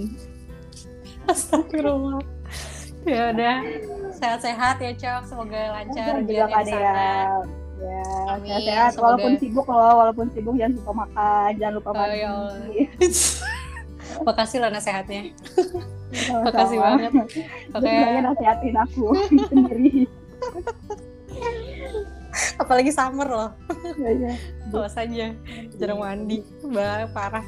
[1.26, 2.22] Astagfirullah.
[3.06, 3.58] ya udah
[4.14, 5.22] sehat-sehat ya Cok.
[5.26, 8.92] Semoga lancar juga di sana ya Amin, sehat-sehat.
[8.92, 12.20] Semoga- walaupun sibuk loh walaupun sibuk jangan lupa makan jangan lupa Oh, mandi.
[12.20, 12.32] ya
[14.28, 15.22] makasih loh nasehatnya
[16.16, 16.46] Sama-sama.
[16.46, 17.12] makasih banget.
[17.74, 17.84] Oke.
[17.84, 19.06] banyak nasehatin aku
[19.50, 20.08] sendiri.
[22.56, 23.50] Apalagi summer loh.
[23.98, 24.34] Ya, ya.
[24.70, 25.36] awas aja.
[25.76, 26.40] Jarang mandi.
[26.64, 27.44] Bah parah.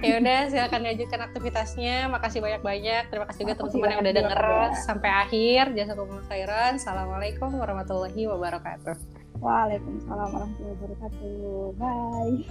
[0.00, 2.08] Ya udah silakan lanjutkan aktivitasnya.
[2.08, 3.02] Makasih banyak-banyak.
[3.08, 4.42] Terima kasih juga teman-teman yang udah denger
[4.80, 5.64] sampai akhir.
[5.72, 5.92] Jasa
[6.26, 9.11] khairan assalamualaikum warahmatullahi wabarakatuh
[9.42, 11.74] Waalaikumsalam warahmatullahi wabarakatuh.
[11.74, 12.46] Bye.